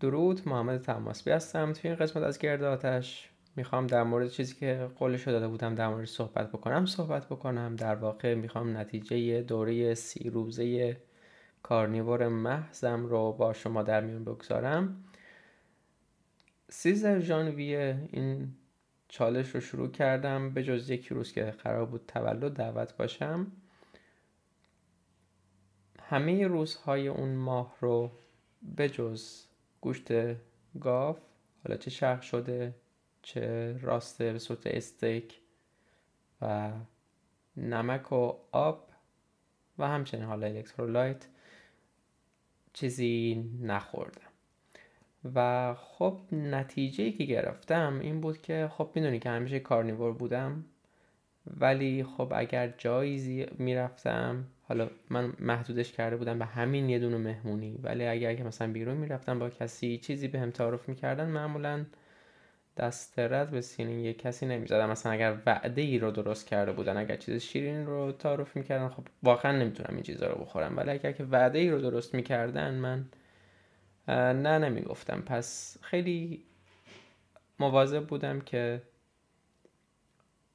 درود 0.00 0.48
محمد 0.48 0.80
تماسبی 0.80 1.30
هستم. 1.30 1.72
توی 1.72 1.90
این 1.90 1.98
قسمت 1.98 2.22
از 2.22 2.38
گرد 2.38 2.62
آتش 2.62 3.28
می‌خوام 3.56 3.86
در 3.86 4.02
مورد 4.02 4.28
چیزی 4.28 4.54
که 4.54 4.88
قولش 4.98 5.28
داده 5.28 5.48
بودم 5.48 5.74
در 5.74 5.88
مورد 5.88 6.04
صحبت 6.04 6.48
بکنم 6.48 6.86
صحبت 6.86 7.26
بکنم. 7.26 7.76
در 7.76 7.94
واقع 7.94 8.34
می‌خوام 8.34 8.76
نتیجه 8.76 9.42
دوره 9.42 9.94
سی 9.94 10.30
روزه 10.30 10.96
کارنیور 11.62 12.28
محضم 12.28 13.06
رو 13.06 13.32
با 13.32 13.52
شما 13.52 13.82
در 13.82 14.00
میون 14.00 14.24
بگذارم. 14.24 15.04
سیزده 16.68 17.20
ژانویه 17.20 18.08
این 18.12 18.54
چالش 19.14 19.54
رو 19.54 19.60
شروع 19.60 19.90
کردم 19.90 20.50
به 20.50 20.62
جز 20.62 20.90
یک 20.90 21.06
روز 21.06 21.32
که 21.32 21.44
قرار 21.44 21.86
بود 21.86 22.04
تولد 22.08 22.52
دعوت 22.52 22.96
باشم. 22.96 23.52
همه 26.00 26.46
روزهای 26.46 27.08
اون 27.08 27.34
ماه 27.34 27.76
رو 27.80 28.10
به 28.62 28.88
جز 28.88 29.44
گوشت 29.80 30.08
گاف 30.80 31.18
حالا 31.64 31.76
چه 31.76 31.90
شرق 31.90 32.20
شده 32.20 32.74
چه 33.22 33.76
راسته 33.78 34.32
به 34.32 34.38
صورت 34.38 34.66
استیک 34.66 35.40
و 36.42 36.72
نمک 37.56 38.12
و 38.12 38.32
آب 38.52 38.88
و 39.78 39.88
همچنین 39.88 40.24
حالا 40.24 40.46
الکترولایت 40.46 41.26
چیزی 42.72 43.44
نخوردم. 43.60 44.33
و 45.34 45.74
خب 45.74 46.18
نتیجه 46.32 47.10
که 47.10 47.24
گرفتم 47.24 47.98
این 48.02 48.20
بود 48.20 48.42
که 48.42 48.70
خب 48.72 48.90
می‌دونی 48.94 49.18
که 49.18 49.30
همیشه 49.30 49.60
کارنیور 49.60 50.12
بودم 50.12 50.64
ولی 51.60 52.04
خب 52.04 52.32
اگر 52.36 52.74
جایی 52.78 53.46
می‌رفتم 53.58 54.44
حالا 54.62 54.90
من 55.10 55.32
محدودش 55.38 55.92
کرده 55.92 56.16
بودم 56.16 56.38
به 56.38 56.44
همین 56.44 56.88
یه 56.88 56.98
دونه 56.98 57.16
مهمونی 57.16 57.78
ولی 57.82 58.06
اگر 58.06 58.34
که 58.34 58.44
مثلا 58.44 58.72
بیرون 58.72 58.96
می‌رفتم 58.96 59.38
با 59.38 59.50
کسی 59.50 59.98
چیزی 59.98 60.28
به 60.28 60.40
هم 60.40 60.50
تعارف 60.50 60.88
می‌کردن 60.88 61.28
معمولا 61.28 61.84
دست 62.76 63.18
رد 63.18 63.50
به 63.50 63.60
سینه 63.60 63.92
یه 63.92 64.12
کسی 64.12 64.46
نمی‌زدم. 64.46 64.90
مثلا 64.90 65.12
اگر 65.12 65.36
وعده 65.46 65.82
ای 65.82 65.98
رو 65.98 66.10
درست 66.10 66.46
کرده 66.46 66.72
بودن 66.72 66.96
اگر 66.96 67.16
چیز 67.16 67.42
شیرین 67.42 67.86
رو 67.86 68.12
تعارف 68.12 68.56
می‌کردن 68.56 68.88
خب 68.88 69.02
واقعا 69.22 69.52
نمی‌تونم 69.52 69.94
این 69.94 70.02
چیزا 70.02 70.26
رو 70.26 70.40
بخورم. 70.40 70.76
ولی 70.76 70.90
اگر 70.90 71.12
که 71.12 71.24
وعده 71.24 71.58
ای 71.58 71.70
رو 71.70 71.80
درست 71.80 72.14
می‌کردن 72.14 72.74
من 72.74 73.04
نه 74.08 74.58
نمی‌گفتم 74.58 75.20
پس 75.20 75.76
خیلی 75.80 76.44
مواظب 77.58 78.06
بودم 78.06 78.40
که 78.40 78.82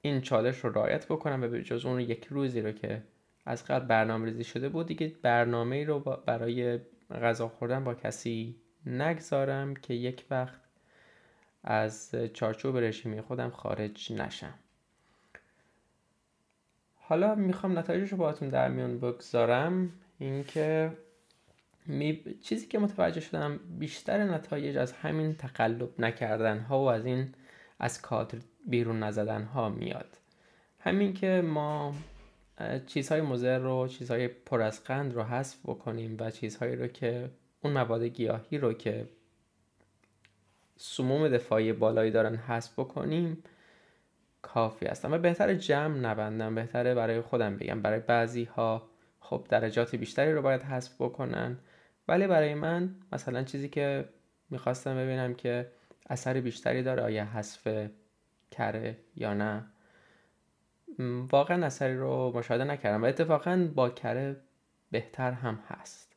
این 0.01 0.21
چالش 0.21 0.59
رو 0.59 0.71
رعایت 0.71 1.05
بکنم 1.05 1.43
و 1.43 1.47
به 1.47 1.63
جز 1.63 1.85
اون 1.85 1.99
یک 1.99 2.25
روزی 2.25 2.61
رو 2.61 2.71
که 2.71 3.01
از 3.45 3.65
قبل 3.65 3.85
برنامه 3.85 4.25
ریزی 4.25 4.43
شده 4.43 4.69
بود 4.69 4.87
دیگه 4.87 5.15
برنامه 5.21 5.83
رو 5.83 5.99
برای 5.99 6.79
غذا 7.21 7.47
خوردن 7.47 7.83
با 7.83 7.93
کسی 7.93 8.55
نگذارم 8.85 9.75
که 9.75 9.93
یک 9.93 10.25
وقت 10.31 10.61
از 11.63 12.15
چارچوب 12.33 12.77
رژیمی 12.77 13.21
خودم 13.21 13.49
خارج 13.49 14.13
نشم 14.13 14.53
حالا 16.95 17.35
می‌خوام 17.35 17.79
نتایجش 17.79 18.11
رو 18.11 18.17
باهاتون 18.17 18.49
در 18.49 18.69
میون 18.69 18.99
بگذارم 18.99 19.91
اینکه. 20.19 20.91
چیزی 22.41 22.67
که 22.67 22.79
متوجه 22.79 23.21
شدم 23.21 23.59
بیشتر 23.79 24.23
نتایج 24.23 24.77
از 24.77 24.91
همین 24.91 25.35
تقلب 25.35 25.89
نکردن 26.01 26.59
ها 26.59 26.79
و 26.79 26.87
از 26.87 27.05
این 27.05 27.33
از 27.79 28.01
کادر 28.01 28.37
بیرون 28.65 29.03
نزدن 29.03 29.43
ها 29.43 29.69
میاد. 29.69 30.17
همین 30.79 31.13
که 31.13 31.41
ما 31.45 31.93
چیزهای 32.87 33.21
مضر 33.21 33.57
رو 33.57 33.87
چیزهای 33.87 34.27
پر 34.27 34.61
از 34.61 34.83
قند 34.83 35.13
رو 35.13 35.23
حذف 35.23 35.57
بکنیم 35.65 36.17
و 36.19 36.31
چیزهایی 36.31 36.75
رو 36.75 36.87
که 36.87 37.29
اون 37.61 37.73
مواد 37.73 38.03
گیاهی 38.03 38.57
رو 38.57 38.73
که 38.73 39.09
سموم 40.77 41.29
دفاعی 41.29 41.73
بالایی 41.73 42.11
دارن 42.11 42.35
حذف 42.35 42.79
بکنیم 42.79 43.43
کافی 44.41 44.85
هستم 44.85 45.13
و 45.13 45.17
بهتر 45.17 45.53
جمع 45.53 45.97
نبندم 45.97 46.55
بهتره 46.55 46.95
برای 46.95 47.21
خودم 47.21 47.57
بگم. 47.57 47.81
برای 47.81 47.99
بعضی 47.99 48.43
ها 48.43 48.89
خب 49.19 49.45
درجات 49.49 49.95
بیشتری 49.95 50.33
رو 50.33 50.41
باید 50.41 50.63
حذف 50.63 51.01
بکنن. 51.01 51.57
ولی 52.09 52.27
برای 52.27 52.53
من 52.53 52.95
مثلا 53.11 53.43
چیزی 53.43 53.69
که 53.69 54.09
می‌خواستم 54.49 54.95
ببینم 54.95 55.33
که 55.33 55.71
اثر 56.09 56.41
بیشتری 56.41 56.83
داره 56.83 57.03
آیا 57.03 57.25
حذف 57.25 57.89
کره 58.51 58.97
یا 59.15 59.33
نه 59.33 59.65
واقعا 61.31 61.65
اثری 61.65 61.97
رو 61.97 62.31
مشاهده 62.35 62.63
نکردم. 62.63 63.03
و 63.03 63.05
اتفاقا 63.05 63.69
با 63.75 63.89
کره 63.89 64.37
بهتر 64.91 65.31
هم 65.31 65.59
هست. 65.67 66.15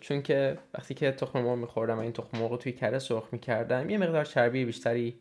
چون 0.00 0.22
که 0.22 0.58
وقتی 0.74 0.94
که 0.94 1.12
تخم 1.12 1.40
مرغ 1.40 1.58
میخوردم 1.58 1.96
و 1.96 2.00
این 2.00 2.12
تخم 2.12 2.38
مرغ 2.38 2.58
توی 2.58 2.72
کره 2.72 2.98
سرخ 2.98 3.28
می‌کردم 3.32 3.90
یه 3.90 3.98
مقدار 3.98 4.24
چربی 4.24 4.64
بیشتری 4.64 5.20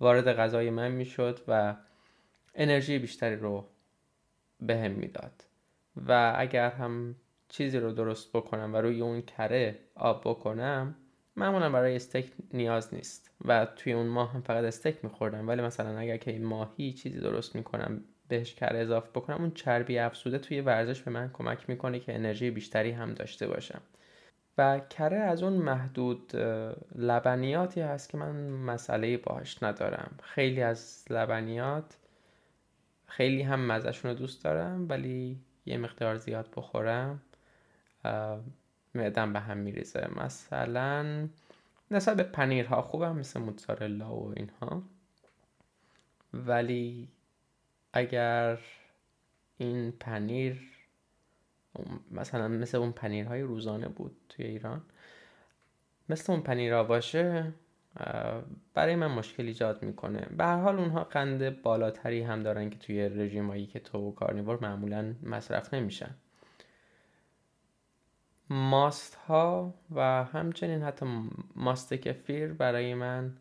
وارد 0.00 0.32
غذای 0.32 0.70
من 0.70 0.92
می‌شد 0.92 1.40
و 1.48 1.76
انرژی 2.54 2.98
بیشتری 2.98 3.36
رو 3.36 3.68
بهم 4.60 4.94
به 4.94 5.00
می‌داد. 5.00 5.44
و 5.96 6.34
اگر 6.36 6.70
هم 6.70 7.16
چیزی 7.52 7.78
رو 7.78 7.92
درست 7.92 8.32
بکنم 8.32 8.74
و 8.74 8.76
روی 8.76 9.00
اون 9.00 9.22
کره 9.22 9.78
آب 9.94 10.20
بکنم 10.20 10.94
معمولا 11.36 11.70
برای 11.70 11.96
استیک 11.96 12.32
نیاز 12.52 12.94
نیست 12.94 13.30
و 13.44 13.66
توی 13.76 13.92
اون 13.92 14.06
ماه 14.06 14.32
هم 14.32 14.40
فقط 14.40 14.64
استیک 14.64 15.04
میخوردم. 15.04 15.48
ولی 15.48 15.62
مثلا 15.62 15.98
اگر 15.98 16.16
که 16.16 16.38
ماهی 16.38 16.92
چیزی 16.92 17.20
درست 17.20 17.56
می‌کنم 17.56 18.04
بهش 18.28 18.54
کره 18.54 18.78
اضافه 18.78 19.10
بکنم 19.14 19.36
اون 19.36 19.50
چربی 19.50 19.98
افزوده 19.98 20.38
توی 20.38 20.60
ورزش 20.60 21.02
به 21.02 21.10
من 21.10 21.30
کمک 21.32 21.70
می‌کنه 21.70 22.00
که 22.00 22.14
انرژی 22.14 22.50
بیشتری 22.50 22.90
هم 22.90 23.14
داشته 23.14 23.46
باشم. 23.46 23.82
و 24.58 24.80
کره 24.90 25.16
از 25.16 25.42
اون 25.42 25.52
محدود 25.52 26.36
لبنیاتی 26.94 27.80
هست 27.80 28.10
که 28.10 28.18
من 28.18 28.46
مسئله 28.50 29.16
باهاش 29.16 29.62
ندارم. 29.62 30.10
خیلی 30.22 30.62
از 30.62 31.04
لبنیات 31.10 31.96
خیلی 33.06 33.42
هم 33.42 33.66
مزهشون 33.66 34.10
رو 34.10 34.16
دوست 34.16 34.44
دارم 34.44 34.86
ولی 34.88 35.38
یه 35.66 35.78
مقدار 35.78 36.16
زیاد 36.16 36.48
بخورم. 36.56 37.22
معدم 38.94 39.32
به 39.32 39.40
هم 39.40 39.56
میریزه. 39.56 40.08
مثلا 40.16 41.28
نسبت 41.90 42.16
به 42.16 42.22
پنیرها 42.22 42.82
خوبم 42.82 43.16
مثل 43.16 43.40
موتزارلا 43.40 44.14
و 44.14 44.34
اینها. 44.36 44.82
ولی 46.34 47.08
اگر 47.92 48.58
این 49.58 49.92
پنیر 49.92 50.60
مثلا 52.10 52.48
مثل 52.48 52.78
اون 52.78 52.92
پنیرهای 52.92 53.42
روزانه 53.42 53.88
بود 53.88 54.16
توی 54.28 54.46
ایران 54.46 54.82
مثل 56.08 56.32
اون 56.32 56.42
پنیرها 56.42 56.84
باشه 56.84 57.52
برای 58.74 58.96
من 58.96 59.06
مشکل 59.06 59.46
ایجاد 59.46 59.82
می‌کنه. 59.82 60.20
به 60.20 60.44
هر 60.44 60.60
حال 60.60 60.78
اونها 60.78 61.04
قند 61.04 61.62
بالاتری 61.62 62.22
هم 62.22 62.42
دارن 62.42 62.70
که 62.70 62.78
توی 62.78 63.08
رژیمایی 63.08 63.66
که 63.66 63.78
تو 63.78 64.12
کارنیور 64.12 64.58
معمولا 64.62 65.14
مصرف 65.22 65.74
نمیشن. 65.74 66.14
ماست 68.52 69.14
ها 69.14 69.74
و 69.94 70.24
همچنین 70.24 70.82
حتی 70.82 71.06
ماست 71.56 71.94
کفیر 71.94 72.52
برای 72.52 72.94
من 72.94 73.36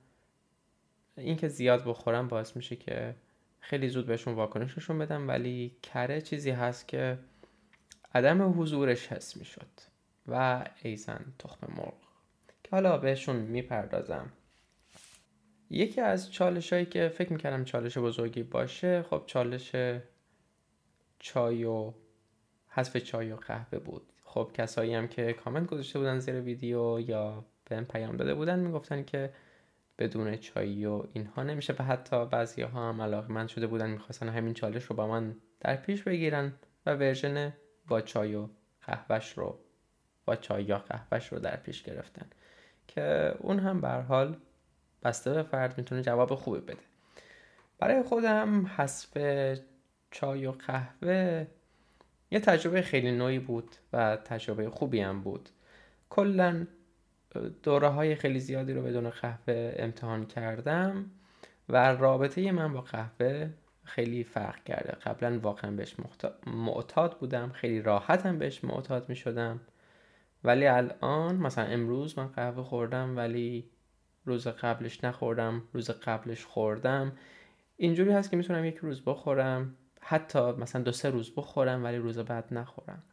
اینکه 1.18 1.48
زیاد 1.48 1.84
بخورم 1.86 2.28
باعث 2.28 2.56
میشه 2.56 2.76
که 2.76 3.16
خیلی 3.60 3.90
زود 3.90 4.06
بهشون 4.06 4.34
واکنششون 4.34 5.00
بدم 5.00 5.28
ولی 5.28 5.76
کره 5.84 6.22
چیزی 6.22 6.50
هست 6.50 6.88
که 6.88 7.18
عدم 8.16 8.62
حضورش 8.62 9.08
حس 9.08 9.38
می‌شد. 9.38 9.68
و 10.28 10.66
ایزن 10.84 11.26
تخم 11.40 11.68
مرغ. 11.78 11.94
که 12.64 12.70
حالا 12.72 12.98
بهشون 12.98 13.36
می‌پردازم. 13.36 14.32
یکی 15.70 16.02
از 16.02 16.32
چالش 16.32 16.74
هایی 16.74 16.86
که 16.86 17.10
فکر 17.10 17.34
می‌کردم 17.34 17.64
چالش 17.64 17.98
بزرگی 17.98 18.44
باشه 18.44 19.04
خب 19.04 19.24
چالش 19.26 19.76
چای 21.20 21.64
و 21.64 21.94
حذف 22.70 22.98
چای 22.98 23.32
و 23.32 23.36
قهوه 23.36 23.80
بود. 23.80 24.11
خب 24.34 24.52
کسایی 24.54 24.94
هم 24.94 25.08
که 25.08 25.34
کامنت 25.34 25.68
گذاشته 25.70 26.00
بودن 26.00 26.20
زیر 26.20 26.42
ویدیو 26.42 27.00
یا 27.00 27.46
بهم 27.66 27.86
پیام 27.86 28.18
داده 28.18 28.34
بودن 28.34 28.60
می‌گفتن 28.60 29.04
که 29.04 29.34
بدون 30.00 30.38
چای 30.38 30.86
و 30.86 31.04
اینها 31.14 31.44
نمیشه 31.44 31.76
و 31.80 31.84
حتی 31.84 32.26
بعضی 32.26 32.62
ها 32.62 32.90
هم 32.90 33.02
علاقه 33.02 33.32
من 33.32 33.48
شده 33.48 33.68
بودن 33.68 33.90
می‌خواستن 33.90 34.30
همین 34.30 34.54
چالش 34.54 34.84
رو 34.84 34.96
با 34.96 35.08
من 35.08 35.36
در 35.60 35.76
پیش 35.76 36.04
بگیرن 36.04 36.54
و 36.86 36.96
ورژن 36.96 37.54
با 37.88 38.02
چای 38.02 38.36
و 38.36 38.48
قهوهش 38.82 39.34
رو 39.38 39.60
با 40.26 40.36
چای 40.36 40.64
یا 40.64 40.78
قهوهش 40.78 41.28
رو 41.28 41.40
در 41.40 41.56
پیش 41.56 41.84
گرفتن. 41.84 42.26
که 42.88 43.36
اون 43.40 43.60
هم 43.60 43.82
بر 43.82 44.02
حال 44.02 44.38
بسته 45.04 45.34
به 45.34 45.44
فرد 45.44 45.78
می‌تونه 45.78 46.02
جواب 46.02 46.36
خوبی 46.36 46.60
بده. 46.60 46.84
برای 47.80 48.04
خودم 48.04 48.66
حذف 48.66 49.18
چای 50.12 50.46
و 50.46 50.52
قهوه 50.52 51.48
یه 52.32 52.40
تجربه 52.40 52.82
خیلی 52.82 53.12
نوعی 53.12 53.40
بود 53.40 53.76
و 53.94 54.16
تجربه 54.16 54.70
خوبی 54.70 55.00
هم 55.00 55.22
بود. 55.22 55.50
کلا 56.10 56.68
دوره 57.64 57.88
های 57.88 58.16
خیلی 58.16 58.40
زیادی 58.40 58.74
رو 58.74 58.82
بدون 58.82 59.10
قهوه 59.10 59.74
امتحان 59.76 60.26
کردم 60.26 61.06
و 61.70 61.96
رابطه 61.96 62.52
من 62.52 62.74
با 62.74 62.82
قهوه 62.82 63.50
خیلی 63.84 64.24
فرق 64.24 64.64
کرده. 64.64 64.92
قبلا 64.92 65.40
واقعا 65.40 65.72
بهش 65.72 65.96
معتاد 66.48 67.18
بودم 67.18 67.50
خیلی 67.50 67.82
راحتم 67.82 68.38
بهش 68.38 68.64
معتاد 68.64 69.10
می 69.10 69.16
شدم 69.16 69.60
ولی 70.44 70.68
الان 70.68 71.36
مثلا 71.36 71.66
امروز 71.66 72.20
من 72.20 72.28
قهوه 72.28 72.64
خوردم 72.64 73.18
ولی 73.18 73.70
روز 74.26 74.48
قبلش 74.48 75.04
نخوردم 75.04 75.64
روز 75.74 75.90
قبلش 75.90 76.46
خوردم. 76.46 77.12
اینجوری 77.78 78.12
هست 78.12 78.32
که 78.32 78.38
می‌تونم 78.38 78.66
یک 78.66 78.78
روز 78.78 79.02
بخورم. 79.06 79.76
حتی 80.02 80.52
مثلا 80.52 80.82
دو 80.82 80.92
سه 80.92 81.10
روز 81.10 81.36
بخورم 81.36 81.84
ولی 81.84 81.98
روز 81.98 82.20
بعد 82.20 82.54
نخورم. 82.54 83.04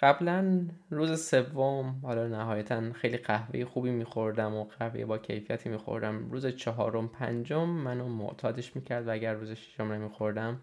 قبلا 0.00 0.68
روز 0.90 1.28
سوم 1.28 2.00
حالا 2.02 2.28
نهایتا 2.28 2.92
خیلی 2.92 3.16
قهوه 3.16 3.64
خوبی 3.64 3.90
میخوردم 3.90 4.54
و 4.54 4.64
قهوه 4.64 5.04
با 5.04 5.18
کیفیتی 5.18 5.68
میخوردم. 5.68 6.30
روز 6.30 6.46
چهارم 6.46 7.08
پنجم 7.08 7.68
منو 7.68 8.08
معتادش 8.08 8.76
می‌کرد 8.76 9.08
و 9.08 9.10
اگر 9.10 9.32
روز 9.32 9.50
ششم 9.50 9.92
نمیخوردم 9.92 10.60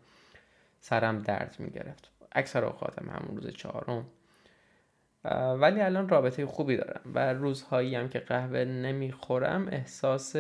سرم 0.80 1.20
درد 1.22 1.56
می‌گرفت. 1.60 2.12
اکثر 2.32 2.66
اوقاتم 2.66 3.10
همون 3.10 3.38
روز 3.38 3.48
چهارم. 3.48 4.06
ولی 5.62 5.82
الان 5.82 6.10
رابطه 6.10 6.46
خوبی 6.46 6.78
دارم 6.78 7.02
و 7.14 7.34
روزهایی 7.34 7.96
هم 7.96 8.10
که 8.10 8.20
قهوه 8.20 8.60
نمی‌خورم 8.60 9.68
احساس 9.68 10.36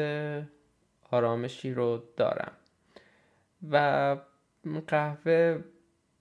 آرامشی 1.12 1.74
رو 1.74 2.03
دارم. 2.18 2.51
و 3.71 4.18
قهوه 4.88 5.63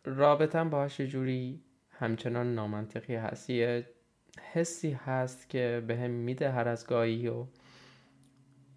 رابطم 0.05 0.71
باهاش 0.71 1.01
جوری 1.01 1.61
همچنان 1.91 2.55
نامنطقی 2.55 3.15
هست. 3.15 3.51
یه 3.51 3.87
حسی 4.53 4.93
هست 4.93 5.49
که 5.49 5.85
به 5.87 5.97
هم 5.97 6.11
میده 6.11 6.51
هر 6.51 6.69
از 6.69 6.87
گاهی 6.87 7.29
و 7.29 7.47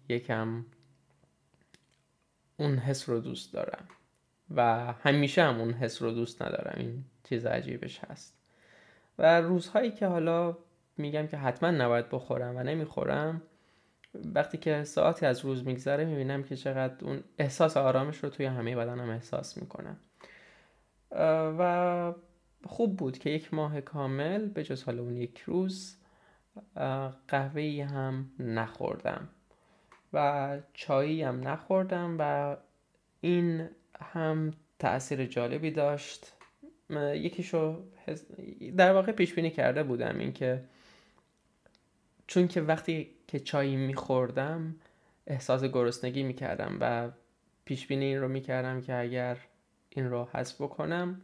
یکم 0.08 0.64
اون 2.56 2.78
حس 2.78 3.08
رو 3.08 3.20
دوست 3.20 3.52
دارم. 3.52 3.88
و 4.54 4.92
همیشه 4.92 5.42
هم 5.42 5.60
اون 5.60 5.72
حس 5.72 6.02
رو 6.02 6.10
دوست 6.10 6.42
ندارم. 6.42 6.74
این 6.76 7.04
چیز 7.24 7.46
عجیبش 7.46 8.00
هست. 8.04 8.38
و 9.18 9.40
روزهایی 9.40 9.90
که 9.90 10.06
حالا 10.06 10.58
میگم 10.96 11.26
که 11.26 11.36
حتما 11.36 11.70
نباید 11.70 12.08
بخورم 12.08 12.56
و 12.56 12.62
نمی‌خورم 12.62 13.42
وقتی 14.34 14.58
که 14.58 14.84
ساعتی 14.84 15.26
از 15.26 15.44
روز 15.44 15.66
میگذره 15.66 16.04
می‌بینم 16.04 16.42
که 16.42 16.56
چقدر 16.56 17.04
اون 17.04 17.24
احساس 17.38 17.76
آرامش 17.76 18.24
رو 18.24 18.28
توی 18.28 18.46
همه 18.46 18.76
بدنم 18.76 19.10
احساس 19.10 19.56
می‌کنم 19.56 19.96
و 21.58 22.12
خوب 22.66 22.96
بود 22.96 23.18
که 23.18 23.30
یک 23.30 23.54
ماه 23.54 23.80
کامل 23.80 24.48
به 24.48 24.64
جز 24.64 24.82
حالا 24.82 25.02
اون 25.02 25.16
یک 25.16 25.38
روز 25.40 25.96
قهوه 27.28 27.88
هم 27.90 28.30
نخوردم 28.38 29.28
و 30.12 30.58
چایی 30.74 31.22
هم 31.22 31.48
نخوردم 31.48 32.16
و 32.18 32.56
این 33.20 33.68
هم 34.00 34.54
تاثیر 34.78 35.26
جالبی 35.26 35.70
داشت. 35.70 36.32
یکیشو 37.14 37.82
در 38.76 38.92
واقع 38.92 39.12
پیش 39.12 39.34
بینی 39.34 39.50
کرده 39.50 39.82
بودم 39.82 40.18
اینکه 40.18 40.64
چون 42.26 42.48
که 42.48 42.60
وقتی 42.60 43.10
که 43.28 43.40
چایی 43.40 43.76
میخوردم 43.76 44.74
احساس 45.26 45.64
گرسنگی 45.64 46.22
می‌کردم 46.22 46.76
و 46.80 47.10
پیش 47.64 47.86
بینی 47.86 48.04
این 48.04 48.20
رو 48.20 48.28
می‌کردم 48.28 48.80
که 48.80 48.96
اگر 48.96 49.38
این 49.90 50.10
رو 50.10 50.28
حذف 50.32 50.60
بکنم 50.60 51.20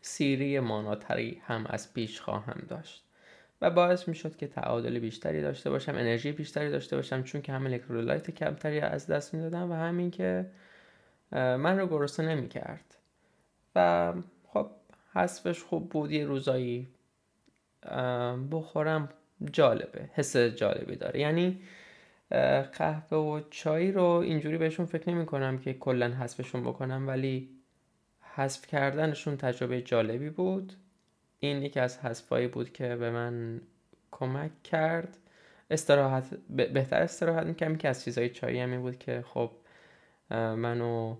سیری 0.00 0.60
ماناتری 0.60 1.42
هم 1.46 1.66
از 1.66 1.94
پیش 1.94 2.20
خواهم 2.20 2.62
داشت. 2.68 3.04
و 3.60 3.70
باعث 3.70 4.08
می 4.08 4.14
شد 4.14 4.36
که 4.36 4.46
تعادل 4.46 4.98
بیشتری 4.98 5.42
داشته 5.42 5.70
باشم 5.70 5.92
انرژی 5.92 6.32
بیشتری 6.32 6.70
داشته 6.70 6.96
باشم 6.96 7.22
چون 7.22 7.42
که 7.42 7.52
هم 7.52 7.66
الکترولایت 7.66 8.30
کمتری 8.30 8.80
از 8.80 9.06
دست 9.06 9.34
می‌دادم 9.34 9.70
و 9.70 9.74
همین 9.74 10.10
که 10.10 10.50
من 11.32 11.78
رو 11.78 11.86
گرسنه 11.86 12.34
نمی 12.34 12.48
کرد 12.48 12.96
و 13.74 14.12
خب 14.48 14.70
حذفش 15.14 15.62
خوب 15.62 15.88
بود 15.88 16.12
یه 16.12 16.24
روزایی 16.24 16.88
بخورم. 18.50 19.08
جالبه 19.52 20.10
حس 20.14 20.36
جالبی 20.36 20.96
داره. 20.96 21.20
یعنی 21.20 21.60
قهوه 22.78 23.18
و 23.18 23.40
چای 23.50 23.92
رو 23.92 24.04
اینجوری 24.04 24.58
بهشون 24.58 24.86
فکر 24.86 25.10
نمی 25.10 25.26
کنم 25.26 25.58
که 25.58 25.74
کلا 25.74 26.08
حذفشون 26.08 26.62
بکنم 26.62 27.08
ولی 27.08 27.48
حذف 28.34 28.66
کردنشون 28.66 29.36
تجربه 29.36 29.82
جالبی 29.82 30.30
بود. 30.30 30.72
این 31.38 31.62
یکی 31.62 31.80
از 31.80 31.98
حذفایی 31.98 32.46
بود 32.46 32.72
که 32.72 32.96
به 32.96 33.10
من 33.10 33.60
کمک 34.10 34.62
کرد. 34.62 35.16
استراحت 35.70 36.34
بهتر 36.48 37.02
استراحت 37.02 37.46
می‌کردم. 37.46 37.76
که 37.76 37.88
از 37.88 38.04
چیزهای 38.04 38.28
چایی 38.28 38.60
همی 38.60 38.78
بود 38.78 38.98
که 38.98 39.24
خب 39.26 39.50
منو 40.30 41.16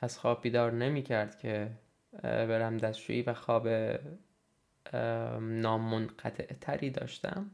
از 0.00 0.18
خواب 0.18 0.42
بیدار 0.42 0.72
نمی‌کرد 0.72 1.38
که 1.38 1.70
برم 2.22 2.76
دستشویی 2.76 3.22
و 3.22 3.34
خواب 3.34 3.68
نامنقطع 5.40 6.54
تری 6.60 6.90
داشتم 6.90 7.50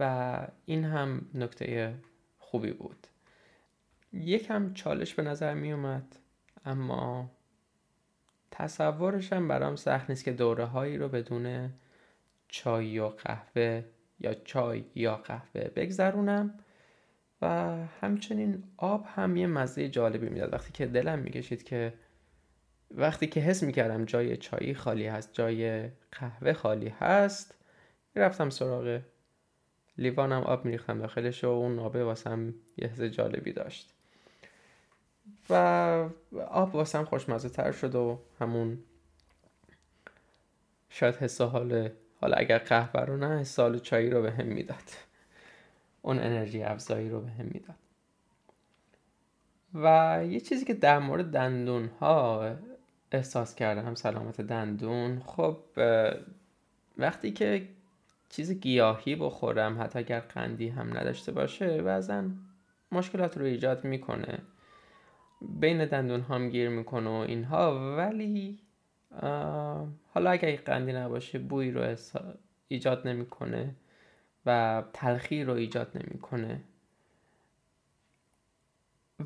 و 0.00 0.46
این 0.66 0.84
هم 0.84 1.26
نکته 1.34 1.94
خوبی 2.38 2.72
بود. 2.72 3.06
یکم 4.12 4.74
چالش 4.74 5.14
به 5.14 5.22
نظر 5.22 5.54
می 5.54 5.72
اومد 5.72 6.16
اما 6.64 7.30
تصورشم 8.50 9.48
برام 9.48 9.76
سخت 9.76 10.10
نیست 10.10 10.24
که 10.24 10.32
دوره 10.32 10.64
هایی 10.64 10.96
رو 10.96 11.08
بدون 11.08 11.72
چای 12.48 12.98
و 12.98 13.08
قهوه 13.08 13.84
یا 14.20 14.34
چای 14.34 14.84
یا 14.94 15.16
قهوه 15.16 15.60
بگذرونم 15.60 16.54
و 17.42 17.76
همچنین 18.00 18.64
آب 18.76 19.06
هم 19.14 19.36
یه 19.36 19.46
مزه 19.46 19.88
جالبی 19.88 20.28
می‌داد. 20.28 20.52
وقتی 20.52 20.72
که 20.72 20.86
دلم 20.86 21.18
می‌کشید 21.18 21.62
که 21.62 21.94
وقتی 22.96 23.26
که 23.26 23.40
حس 23.40 23.62
می‌کردم 23.62 24.04
جای 24.04 24.36
چایی 24.36 24.74
خالی 24.74 25.06
هست 25.06 25.30
جای 25.32 25.88
قهوه 26.12 26.52
خالی 26.52 26.88
هست 26.88 27.54
رفتم 28.16 28.50
سراغ 28.50 29.00
لیوانم 29.98 30.42
آب 30.42 30.64
میریختم 30.64 30.98
داخلش 30.98 31.44
و 31.44 31.48
اون 31.48 31.78
آبه 31.78 32.04
واسم 32.04 32.54
یه 32.76 32.88
حس 32.88 33.00
جالبی 33.00 33.52
داشت. 33.52 33.94
و 35.50 35.54
آب 36.48 36.74
واسم 36.74 37.04
خوشمزه 37.04 37.48
تر 37.48 37.72
شد 37.72 37.94
و 37.94 38.20
همون 38.40 38.78
شاید 40.88 41.16
حس 41.16 41.40
حال 41.40 41.90
حالا 42.20 42.36
اگر 42.36 42.58
قهوه 42.58 43.00
رو 43.00 43.16
نه 43.16 43.40
حس 43.40 43.60
حال 43.60 43.78
چایی 43.78 44.10
رو 44.10 44.22
به 44.22 44.30
هم 44.30 44.46
می‌داد. 44.46 44.90
اون 46.02 46.18
انرژی 46.18 46.62
افزایی 46.62 47.08
رو 47.08 47.20
به 47.20 47.30
هم 47.30 47.44
می‌داد. 47.44 47.76
و 49.74 50.20
یه 50.26 50.40
چیزی 50.40 50.64
که 50.64 50.74
در 50.74 50.98
مورد 50.98 51.30
دندون 51.30 51.90
ها 52.00 52.56
احساس 53.14 53.54
کردم 53.54 53.94
سلامت 53.94 54.40
دندون. 54.40 55.20
خب 55.26 55.56
وقتی 56.98 57.32
که 57.32 57.68
چیز 58.28 58.52
گیاهی 58.52 59.16
بخورم 59.16 59.82
حتی 59.82 59.98
اگر 59.98 60.20
قندی 60.20 60.68
هم 60.68 60.98
نداشته 60.98 61.32
باشه 61.32 61.82
بعضا 61.82 62.24
مشکلات 62.92 63.38
رو 63.38 63.44
ایجاد 63.44 63.84
می‌کنه. 63.84 64.38
بین 65.60 65.84
دندون 65.84 66.20
هم 66.20 66.48
گیر 66.48 66.68
می‌کنه 66.68 67.10
و 67.10 67.12
اینها. 67.12 67.96
ولی 67.96 68.58
حالا 70.14 70.30
اگر 70.30 70.56
قندی 70.56 70.92
نباشه 70.92 71.38
بوی 71.38 71.70
رو 71.70 71.96
ایجاد 72.68 73.08
نمی‌کنه 73.08 73.74
و 74.46 74.82
تلخی 74.92 75.44
رو 75.44 75.54
ایجاد 75.54 75.90
نمی‌کنه. 75.94 76.60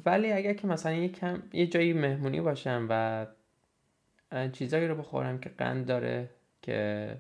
ولی 0.07 0.33
اگر 0.33 0.55
که 0.55 0.67
مثلا 0.67 0.93
یکم 0.93 1.43
یه 1.53 1.67
جایی 1.67 1.93
مهمونی 1.93 2.41
باشم 2.41 2.87
و 2.91 3.27
چیزایی 4.53 4.89
رو 4.89 4.95
بخورم 4.95 5.39
که 5.39 5.51
قند 5.59 5.87
داره 5.87 6.31
که 6.63 7.17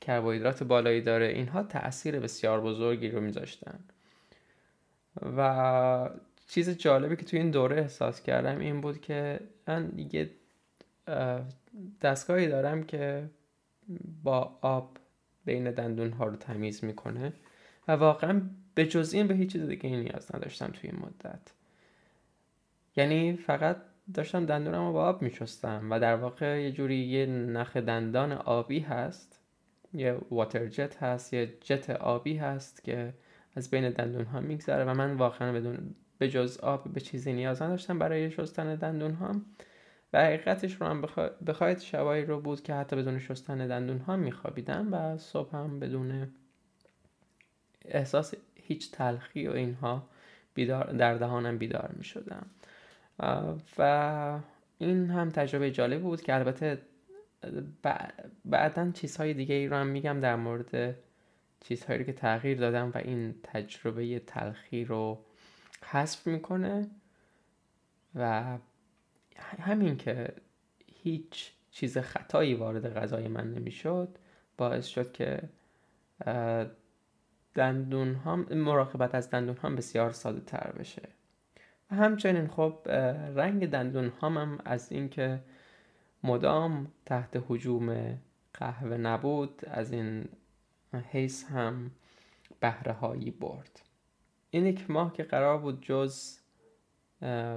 کربوهیدرات 0.00 0.62
بالایی 0.62 1.00
داره. 1.00 1.26
اینها 1.26 1.62
تاثیر 1.62 2.20
بسیار 2.20 2.60
بزرگی 2.60 3.08
رو 3.08 3.20
میذاشتن. 3.20 3.78
و 5.36 6.10
چیز 6.48 6.70
جالبی 6.70 7.16
که 7.16 7.24
توی 7.24 7.38
این 7.38 7.50
دوره 7.50 7.76
احساس 7.76 8.22
کردم 8.22 8.58
این 8.58 8.80
بود 8.80 9.00
که 9.00 9.40
من 9.68 9.92
یه 10.12 10.30
دستگاهی 12.00 12.48
دارم 12.48 12.84
که 12.84 13.30
با 14.22 14.58
آب 14.60 14.96
بین 15.44 15.70
دندون 15.70 16.12
ها 16.12 16.24
رو 16.24 16.36
تمیز 16.36 16.84
می‌کنه 16.84 17.32
و 17.88 17.92
واقعا 17.92 18.42
به 18.74 18.86
جز 18.86 19.12
این 19.12 19.26
به 19.26 19.34
هیچ 19.34 19.52
چیز 19.52 19.62
دیگه 19.62 19.90
نیاز 19.90 20.34
نداشتم 20.34 20.66
توی 20.66 20.90
این 20.90 21.00
مدت. 21.00 21.52
یعنی 22.96 23.36
فقط 23.36 23.76
داشتم 24.14 24.46
دندونم 24.46 24.86
رو 24.86 24.92
با 24.92 25.04
آب 25.04 25.22
میشستم 25.22 25.90
و 25.90 26.00
در 26.00 26.16
واقع 26.16 26.62
یه 26.62 26.72
جوری 26.72 26.96
یه 26.96 27.26
نخ 27.26 27.76
دندان 27.76 28.32
آبی 28.32 28.80
هست 28.80 29.40
یه 29.94 30.18
واتر 30.30 30.66
جت 30.66 31.02
هست 31.02 31.34
یه 31.34 31.54
جت 31.60 31.90
آبی 31.90 32.36
هست 32.36 32.84
که 32.84 33.14
از 33.56 33.70
بین 33.70 33.90
دندون 33.90 34.24
ها 34.24 34.40
میگذره 34.40 34.84
و 34.84 34.94
من 34.94 35.14
واقعا 35.14 35.52
بدون 35.52 35.94
به 36.18 36.28
جز 36.28 36.58
آب 36.58 36.92
به 36.92 37.00
چیزی 37.00 37.32
نیاز 37.32 37.62
نداشتم 37.62 37.98
برای 37.98 38.30
شستن 38.30 38.74
دندون 38.74 39.14
ها 39.14 39.32
و 40.12 40.24
حقیقتش 40.24 40.74
رو 40.74 40.86
هم 40.86 41.02
بخواید 41.46 41.78
شبایی 41.78 42.24
رو 42.24 42.40
بود 42.40 42.62
که 42.62 42.74
حتی 42.74 42.96
بدون 42.96 43.18
شستن 43.18 43.66
دندون 43.66 43.98
ها 43.98 44.16
میخوابیدم 44.16 44.88
و 44.92 45.18
صبح 45.18 45.56
هم 45.56 45.80
بدون 45.80 46.28
احساس 47.84 48.34
هیچ 48.54 48.92
تلخی 48.92 49.48
و 49.48 49.52
اینها 49.52 50.08
بیدار 50.54 50.92
در 50.92 51.14
دهانم 51.14 51.58
بیدار 51.58 51.90
می 51.96 52.04
شدم 52.04 52.46
و 53.78 54.40
این 54.78 55.10
هم 55.10 55.28
تجربه 55.28 55.70
جالب 55.70 56.02
بود 56.02 56.22
که 56.22 56.34
البته 56.34 56.82
بعدا 58.44 58.90
چیزهای 58.90 59.34
دیگه 59.34 59.54
ای 59.54 59.68
رو 59.68 59.76
هم 59.76 59.86
میگم 59.86 60.20
در 60.20 60.36
مورد 60.36 60.96
چیزهایی 61.60 62.04
که 62.04 62.12
تغییر 62.12 62.58
دادم 62.58 62.90
و 62.94 62.98
این 62.98 63.34
تجربه 63.42 64.18
تلخی 64.18 64.84
رو 64.84 65.24
حذف 65.84 66.26
می‌کنه 66.26 66.90
و 68.14 68.58
همین 69.60 69.96
که 69.96 70.34
هیچ 71.02 71.52
چیز 71.70 71.98
خطایی 71.98 72.54
وارد 72.54 72.94
غذای 72.96 73.28
من 73.28 73.54
نمی‌شد 73.54 74.18
باعث 74.56 74.86
شد 74.86 75.12
که 75.12 75.48
دندون 77.54 78.14
هم 78.14 78.46
مراقبت 78.50 79.14
از 79.14 79.30
دندون 79.30 79.56
هم 79.56 79.76
بسیار 79.76 80.10
ساده 80.10 80.40
تر 80.40 80.72
بشه. 80.78 81.02
همچنین 81.90 82.48
خب 82.48 82.78
رنگ 83.36 83.70
دندون 83.70 84.12
هم 84.20 84.58
از 84.64 84.92
اینکه 84.92 85.40
مدام 86.22 86.92
تحت 87.06 87.44
حجوم 87.48 88.18
قهوه 88.54 88.96
نبود 88.96 89.62
از 89.64 89.92
این 89.92 90.28
حیث 91.12 91.44
هم 91.44 91.90
بهره 92.60 92.92
هایی 92.92 93.30
برد. 93.30 93.80
این 94.50 94.66
یک 94.66 94.90
ماه 94.90 95.12
که 95.12 95.22
قرار 95.22 95.58
بود 95.58 95.82
جز 95.82 96.38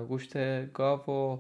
گوشت 0.08 0.38
گاو 0.74 1.02
و 1.06 1.38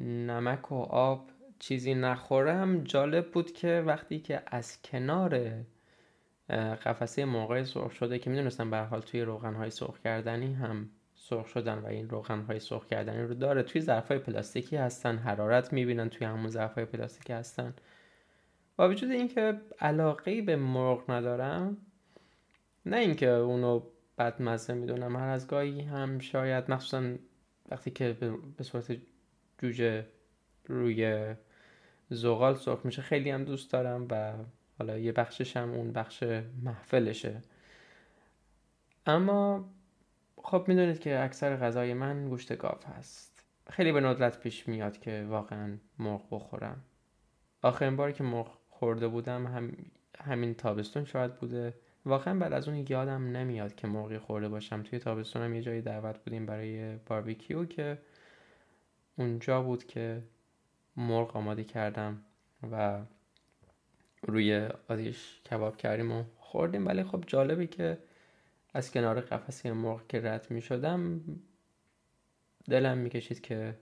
نمک 0.00 0.72
و 0.72 0.74
آب 0.82 1.30
چیزی 1.58 1.94
نخورم 1.94 2.84
جالب 2.84 3.30
بود 3.30 3.52
که 3.52 3.82
وقتی 3.86 4.18
که 4.20 4.42
از 4.46 4.82
کنار 4.82 5.50
قفسه 6.84 7.24
مرغای 7.24 7.64
سرخ 7.64 7.92
شده 7.92 8.18
که 8.18 8.30
می‌دونستم 8.30 8.70
به 8.70 8.78
حال 8.78 9.00
توی 9.00 9.20
روغن 9.20 9.54
های 9.54 9.70
سرخ 9.70 9.98
کردنی 9.98 10.54
هم 10.54 10.90
سرخ 11.28 11.48
شدن 11.48 11.78
و 11.78 11.86
این 11.86 12.10
روغن 12.10 12.40
های 12.40 12.60
سرخ 12.60 12.86
کردنی 12.86 13.22
رو 13.22 13.34
داره. 13.34 13.62
توی 13.62 13.80
ظرف 13.80 14.08
های 14.08 14.18
پلاستیکی 14.18 14.76
هستن 14.76 15.16
حرارت 15.16 15.72
می‌بینن 15.72 16.08
توی 16.08 16.26
همون 16.26 16.48
ظرف 16.50 16.74
های 16.74 16.84
پلاستیکی 16.84 17.32
هستن. 17.32 17.74
با 18.76 18.88
وجود 18.88 19.10
اینکه 19.10 19.60
علاقه 19.80 20.42
به 20.42 20.56
مرغ 20.56 21.10
ندارم 21.10 21.76
نه 22.86 22.96
اینکه 22.96 23.28
اونو 23.28 23.82
بدمزه 24.18 24.74
می‌دونم 24.74 25.16
هر 25.16 25.28
از 25.28 25.46
گاهی 25.46 25.80
هم 25.80 26.18
شاید 26.18 26.70
مخصوصا 26.70 27.14
وقتی 27.70 27.90
که 27.90 28.16
به 28.56 28.64
صورت 28.64 28.96
جوجه 29.58 30.06
روی 30.68 31.34
زغال 32.10 32.54
سرخ 32.54 32.86
میشه 32.86 33.02
خیلی 33.02 33.30
هم 33.30 33.44
دوست 33.44 33.72
دارم 33.72 34.06
و 34.10 34.32
حالا 34.78 34.98
یه 34.98 35.12
بخشش 35.12 35.56
هم 35.56 35.70
اون 35.70 35.92
بخش 35.92 36.22
محفلشه. 36.62 37.42
اما 39.06 39.68
خب 40.48 40.64
می‌دونید 40.68 40.98
که 40.98 41.24
اکثر 41.24 41.56
غذای 41.56 41.94
من 41.94 42.28
گوشت 42.28 42.56
گاو 42.56 42.78
هست. 42.98 43.44
خیلی 43.70 43.92
به 43.92 44.00
ندرت 44.00 44.40
پیش 44.40 44.68
میاد 44.68 44.98
که 44.98 45.26
واقعا 45.28 45.76
مرغ 45.98 46.22
بخورم. 46.30 46.82
آخرین 47.62 47.96
باری 47.96 48.12
که 48.12 48.24
مرغ 48.24 48.58
خورده 48.70 49.08
بودم 49.08 49.46
هم 49.46 49.76
همین 50.18 50.54
تابستون 50.54 51.04
شاید 51.04 51.34
بوده. 51.34 51.74
واقعا 52.04 52.38
بعد 52.38 52.52
از 52.52 52.68
اون 52.68 52.86
یادم 52.88 53.36
نمیاد 53.36 53.74
که 53.74 53.86
مرغی 53.86 54.18
خورده 54.18 54.48
باشم. 54.48 54.82
توی 54.82 54.98
تابستون 54.98 55.42
هم 55.42 55.54
یه 55.54 55.62
جایی 55.62 55.80
دعوت 55.80 56.18
بودیم 56.18 56.46
برای 56.46 56.96
باربیکیو 56.96 57.64
که 57.64 57.98
اونجا 59.16 59.62
بود 59.62 59.84
که 59.84 60.22
مرغ 60.96 61.36
آماده 61.36 61.64
کردم 61.64 62.22
و 62.72 63.00
روی 64.22 64.68
آتیش 64.88 65.40
کباب 65.50 65.76
کردیم 65.76 66.12
و 66.12 66.24
خوردیم. 66.38 66.86
ولی 66.86 67.02
خب 67.02 67.24
جالبی 67.26 67.66
که 67.66 67.98
از 68.76 68.92
کنار 68.92 69.20
قفسه 69.20 69.72
مرغ 69.72 70.06
که 70.06 70.20
رد 70.20 70.46
می 70.50 70.62
شدم 70.62 71.20
دلم 72.70 72.98
می‌کشید 72.98 73.40
که 73.40 73.74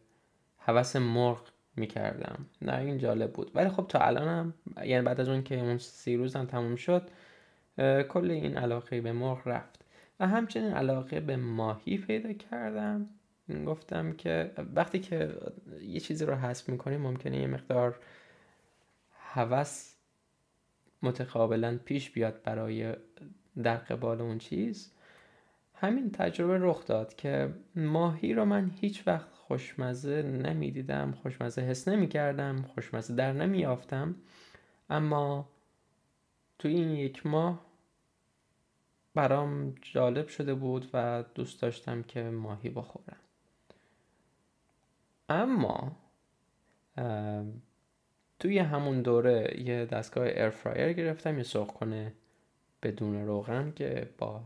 حوس 0.59 0.97
مرغ 0.97 1.49
می‌کردم. 1.77 2.47
نه 2.63 2.79
این 2.79 2.99
جالب 2.99 3.33
بود. 3.33 3.51
ولی 3.55 3.69
خب 3.69 3.87
تا 3.89 3.99
الانم 3.99 4.55
یعنی 4.85 5.05
بعد 5.05 5.21
از 5.21 5.29
اون 5.29 5.43
که 5.43 5.61
اون 5.61 5.79
سی 5.79 6.17
روزم 6.17 6.45
تموم 6.45 6.77
شد 6.77 7.11
کل 8.09 8.31
این 8.31 8.57
علاقه 8.57 9.01
به 9.01 9.13
مرغ 9.13 9.49
رفت. 9.49 9.85
و 10.21 10.27
همچنین 10.27 10.73
علاقه 10.73 11.21
به 11.21 11.37
ماهی 11.37 11.99
پیدا 11.99 12.33
کردم. 12.33 13.09
گفتم 13.67 14.13
که 14.13 14.53
وقتی 14.75 14.99
که 14.99 15.35
یه 15.83 16.01
چیزی 16.01 16.25
رو 16.25 16.35
حذف 16.35 16.69
می‌کنیم 16.69 17.01
ممکنه 17.01 17.41
یه 17.41 17.47
مقدار 17.47 17.99
هوس 19.19 19.95
متقابلا 21.03 21.79
پیش 21.85 22.11
بیاد 22.11 22.43
برای 22.43 22.95
در 23.63 23.77
قبال 23.77 24.21
اون 24.21 24.39
چیز 24.39 24.93
همین 25.75 26.11
تجربه 26.11 26.59
رخ 26.59 26.87
داد 26.87 27.15
که 27.15 27.55
ماهی 27.77 28.35
رو 28.35 28.45
من 28.45 28.71
هیچ 28.81 29.09
وقت 29.09 29.33
خوشمزه 29.33 30.23
نمی‌دیدم 30.23 31.13
خوشمزه 31.13 31.63
حس 31.63 31.89
نمی 31.89 32.09
کردم 32.09 32.63
خوشمزه 32.63 33.15
در 33.15 33.33
نمی 33.33 33.67
اما 34.91 35.49
تو 36.59 36.69
این 36.69 36.91
یک 36.91 37.27
ماه 37.27 37.67
برام 39.15 39.75
جالب 39.83 40.29
شده 40.29 40.55
بود 40.55 40.91
و 40.93 41.25
دوست 41.35 41.63
داشتم 41.63 42.03
که 42.03 42.23
ماهی 42.23 42.71
بخورم. 42.71 43.17
اما 45.29 45.97
توی 48.39 48.59
همون 48.59 49.03
دوره 49.03 49.63
یه 49.65 49.87
دستگاه 49.87 50.25
ایرفرایر 50.25 50.93
گرفتم 50.93 51.39
یه 51.39 51.45
کنه 51.67 52.13
بدون 52.85 53.27
روغن 53.27 53.73
که 53.77 54.09
با 54.19 54.45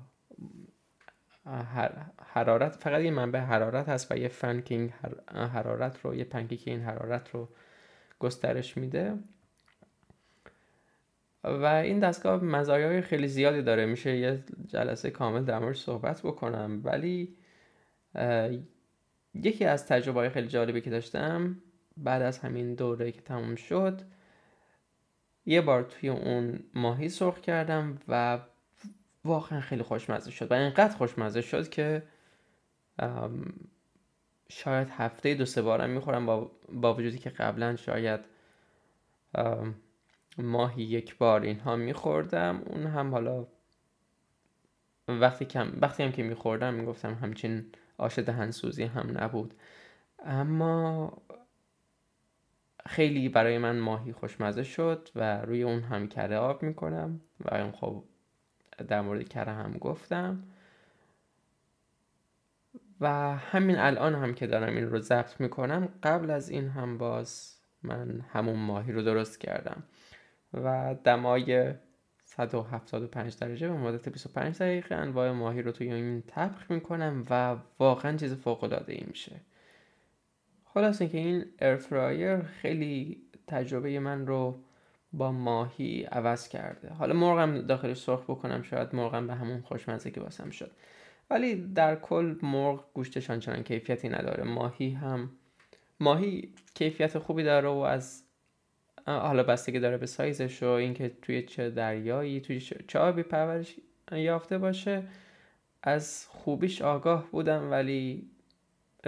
حرارت 2.18 2.76
فقط 2.76 3.00
یه 3.00 3.11
منبع 3.11 3.38
حرارت 3.38 3.88
هست 3.88 4.12
و 4.12 4.16
یه 4.16 4.28
فن 4.28 4.61
که 4.61 4.75
این 4.75 4.92
حرارت 5.28 6.00
رو 6.00 6.14
یه 6.14 6.25
پنکی 6.25 6.57
که 6.57 6.71
این 6.71 6.80
حرارت 6.80 7.30
رو 7.30 7.49
گسترش 8.18 8.76
میده. 8.76 9.14
و 11.45 11.64
این 11.64 11.99
دستگاه 11.99 12.45
مزایای 12.45 13.00
خیلی 13.00 13.28
زیادی 13.28 13.62
داره. 13.62 13.87
میشه 13.87 14.16
یه 14.16 14.45
جلسه 14.66 15.11
کامل 15.11 15.45
در 15.45 15.59
مورد 15.59 15.76
صحبت 15.76 16.23
بکنم. 16.23 16.80
ولی 16.85 17.37
یکی 19.35 19.64
از 19.64 19.87
تجربه 19.87 20.30
خیلی 20.30 20.49
جالبی 20.49 20.80
که 20.80 20.90
داشتم 20.90 21.62
بعد 21.97 22.23
از 22.23 22.38
همین 22.38 22.75
دوره 22.75 23.12
که 23.12 23.21
تموم 23.21 23.54
شد 23.54 24.02
یه 25.49 25.61
بار 25.61 25.83
توی 25.83 26.09
اون 26.09 26.61
ماهی 26.75 27.09
سرخ 27.09 27.40
کردم 27.40 27.99
و 28.09 28.38
واقعا 29.25 29.61
خیلی 29.61 29.83
خوشمزه 29.83 30.31
شد 30.31 30.50
و 30.50 30.55
اینقدر 30.55 30.97
خوشمزه 30.97 31.40
شد 31.40 31.69
که 31.69 32.02
شاید 34.49 34.88
هفته 34.90 35.35
دو 35.35 35.45
سه 35.45 35.62
بارم 35.62 35.90
می‌خورم 35.90 36.26
با, 36.26 36.50
با 36.73 36.95
وجودی 36.95 37.19
که 37.19 37.31
قبلا 37.31 37.76
شاید 37.76 38.21
ماهی 40.38 40.83
یک 40.83 41.19
بار 41.19 41.40
اینها 41.40 41.76
میخوردم. 41.76 42.62
اون 42.67 42.87
هم 42.87 43.11
حالا 43.11 43.47
وقتی, 45.09 45.45
کم 45.45 45.73
وقتی 45.81 46.02
هم 46.02 46.12
که 46.12 46.23
میخوردم 46.23 46.75
می‌گفتم 46.75 47.14
همچین 47.14 47.73
آش 47.99 48.19
دهنسوزی 48.19 48.85
هم 48.85 49.19
نبود. 49.19 49.55
اما 50.25 51.12
خیلی 52.88 53.28
برای 53.28 53.59
من 53.59 53.78
ماهی 53.78 54.12
خوشمزه 54.12 54.62
شد 54.62 55.09
و 55.14 55.40
روی 55.40 55.62
اون 55.62 55.80
هم 55.80 56.09
کره 56.09 56.37
آب 56.37 56.62
می‌کنم 56.62 57.21
و 57.40 57.54
اون 57.54 57.73
خب 57.73 58.04
در 58.88 59.00
مورد 59.00 59.28
کره 59.28 59.52
هم 59.52 59.73
گفتم. 59.73 60.42
و 63.00 63.09
همین 63.37 63.76
الان 63.76 64.14
هم 64.14 64.35
که 64.35 64.47
دارم 64.47 64.76
این 64.76 64.90
رو 64.90 64.99
ضبط 64.99 65.40
می‌کنم 65.40 65.88
قبل 66.02 66.30
از 66.30 66.49
این 66.50 66.68
هم 66.68 66.99
باز 66.99 67.59
من 67.83 68.21
همون 68.33 68.59
ماهی 68.59 68.92
رو 68.92 69.02
درست 69.02 69.40
کردم. 69.40 69.83
و 70.54 70.97
دمای 71.04 71.75
175 72.25 73.37
درجه 73.37 73.68
به 73.68 73.75
مدت 73.75 74.09
25 74.09 74.59
دقیقه 74.59 74.95
انواع 74.95 75.30
ماهی 75.30 75.62
رو 75.62 75.73
توی 75.73 75.92
این 75.92 76.23
طبخ 76.23 76.71
می‌کنم 76.71 77.25
و 77.30 77.57
واقعا 77.78 78.16
چیز 78.16 78.35
فوق 78.35 78.64
العاده 78.64 78.92
ای 78.92 79.04
میشه. 79.07 79.40
خلاص 80.79 81.03
که 81.03 81.19
این 81.19 81.45
ایرفرایر 81.61 82.43
خیلی 82.43 83.23
تجربه 83.47 84.01
من 84.01 84.27
رو 84.27 84.59
با 85.13 85.33
ماهی 85.33 86.05
عوض 86.05 86.49
کرده. 86.49 86.89
حالا 86.89 87.15
مرغم 87.15 87.61
داخلش 87.61 87.97
سرخ 87.97 88.23
بکنم 88.23 88.63
شاید 88.63 88.95
مرغم 88.95 89.27
به 89.27 89.35
همون 89.35 89.61
خوشمزه 89.61 90.11
که 90.11 90.21
باسم 90.21 90.51
شد. 90.51 90.71
ولی 91.31 91.73
در 91.75 91.97
کل 91.97 92.35
مرغ 92.43 92.85
گوشتش 92.95 93.31
آنچنان 93.31 93.63
کیفیتی 93.63 94.09
نداره. 94.09 94.45
ماهی 94.45 94.91
هم 94.91 95.31
ماهی 96.01 96.55
کیفیت 96.75 97.19
خوبی 97.19 97.43
داره 97.43 97.69
و 97.69 97.79
از 97.79 98.23
حالا 99.07 99.43
بستگی 99.43 99.81
داره 99.81 99.97
به 99.97 100.07
سایزش 100.07 100.63
و 100.63 100.69
اینکه 100.69 101.13
توی 101.23 101.43
چه 101.43 101.71
دریایی 101.71 102.41
توی 102.41 102.61
چه 102.61 102.99
آبی 102.99 103.23
پرورش 103.23 103.77
یافته 104.13 104.59
باشه. 104.59 105.03
از 105.83 106.27
خوبیش 106.29 106.83
آگاه 106.83 107.31
بودم 107.31 107.71
ولی 107.71 108.31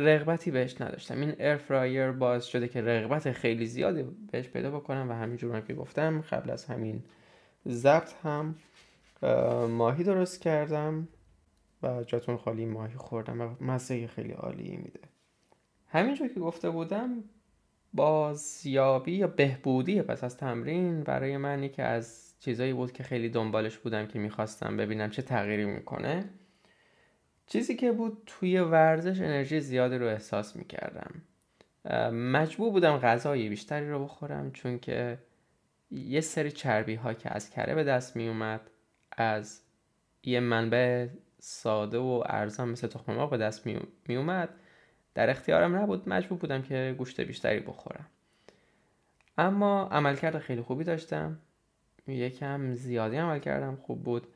رغبتی 0.00 0.50
بهش 0.50 0.80
نداشتم. 0.80 1.20
این 1.20 1.34
ایر 1.38 1.56
فرایر 1.56 2.10
باعث 2.10 2.44
شده 2.44 2.68
که 2.68 2.82
رغبت 2.82 3.32
خیلی 3.32 3.66
زیادی 3.66 4.02
بهش 4.32 4.48
پیدا 4.48 4.70
بکنم 4.70 5.10
و 5.10 5.12
همینجور 5.12 5.60
که 5.60 5.74
گفتم 5.74 6.20
قبل 6.20 6.50
از 6.50 6.64
همین 6.64 7.02
ضبط 7.68 8.12
هم 8.22 8.54
ماهی 9.68 10.04
درست 10.04 10.40
کردم 10.40 11.08
و 11.82 12.04
جاتون 12.04 12.36
خالی 12.36 12.66
ماهی 12.66 12.94
خوردم 12.94 13.40
و 13.40 13.48
مزه 13.60 14.06
خیلی 14.06 14.32
عالی 14.32 14.76
میده. 14.76 15.00
همینجور 15.88 16.28
که 16.28 16.40
گفته 16.40 16.70
بودم 16.70 17.24
بازیابی 17.92 19.12
یا 19.12 19.26
بهبودی 19.26 20.02
پس 20.02 20.24
از 20.24 20.36
تمرین 20.36 21.02
برای 21.02 21.36
من 21.36 21.68
که 21.68 21.82
از 21.82 22.34
چیزایی 22.40 22.72
بود 22.72 22.92
که 22.92 23.02
خیلی 23.02 23.28
دنبالش 23.28 23.78
بودم 23.78 24.06
که 24.06 24.18
می‌خواستم 24.18 24.76
ببینم 24.76 25.10
چه 25.10 25.22
تغییری 25.22 25.64
می‌کنه. 25.64 26.30
چیزی 27.52 27.76
که 27.76 27.92
بود 27.92 28.22
توی 28.26 28.60
ورزش 28.60 29.20
انرژی 29.20 29.60
زیادی 29.60 29.98
رو 29.98 30.06
احساس 30.06 30.56
می‌کردم. 30.56 31.22
مجبور 32.12 32.70
بودم 32.70 32.96
غذای 32.96 33.48
بیشتری 33.48 33.90
رو 33.90 34.04
بخورم 34.04 34.50
چون 34.50 34.78
که 34.78 35.18
یه 35.90 36.20
سری 36.20 36.52
چربی 36.52 36.94
ها 36.94 37.14
که 37.14 37.34
از 37.34 37.50
کره 37.50 37.74
به 37.74 37.84
دست 37.84 38.16
می 38.16 38.28
اومد 38.28 38.60
از 39.12 39.60
یه 40.24 40.40
منبع 40.40 41.08
ساده 41.38 41.98
و 41.98 42.22
ارزان 42.26 42.68
مثل 42.68 42.86
تخم 42.86 43.14
مرغ 43.14 43.30
به 43.30 43.36
دست 43.36 43.66
می 44.06 44.16
اومد 44.16 44.48
در 45.14 45.30
اختیارم 45.30 45.76
نبود 45.76 46.08
مجبور 46.08 46.38
بودم 46.38 46.62
که 46.62 46.94
گوشت 46.98 47.20
بیشتری 47.20 47.60
بخورم. 47.60 48.06
اما 49.38 49.88
عملکرد 49.88 50.38
خیلی 50.38 50.62
خوبی 50.62 50.84
داشتم. 50.84 51.38
یکم 52.06 52.74
زیادی 52.74 53.16
عمل 53.16 53.38
کردم 53.38 53.76
خوب 53.76 54.04
بود. 54.04 54.26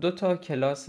دو 0.00 0.10
تا 0.10 0.36
کلاس 0.36 0.88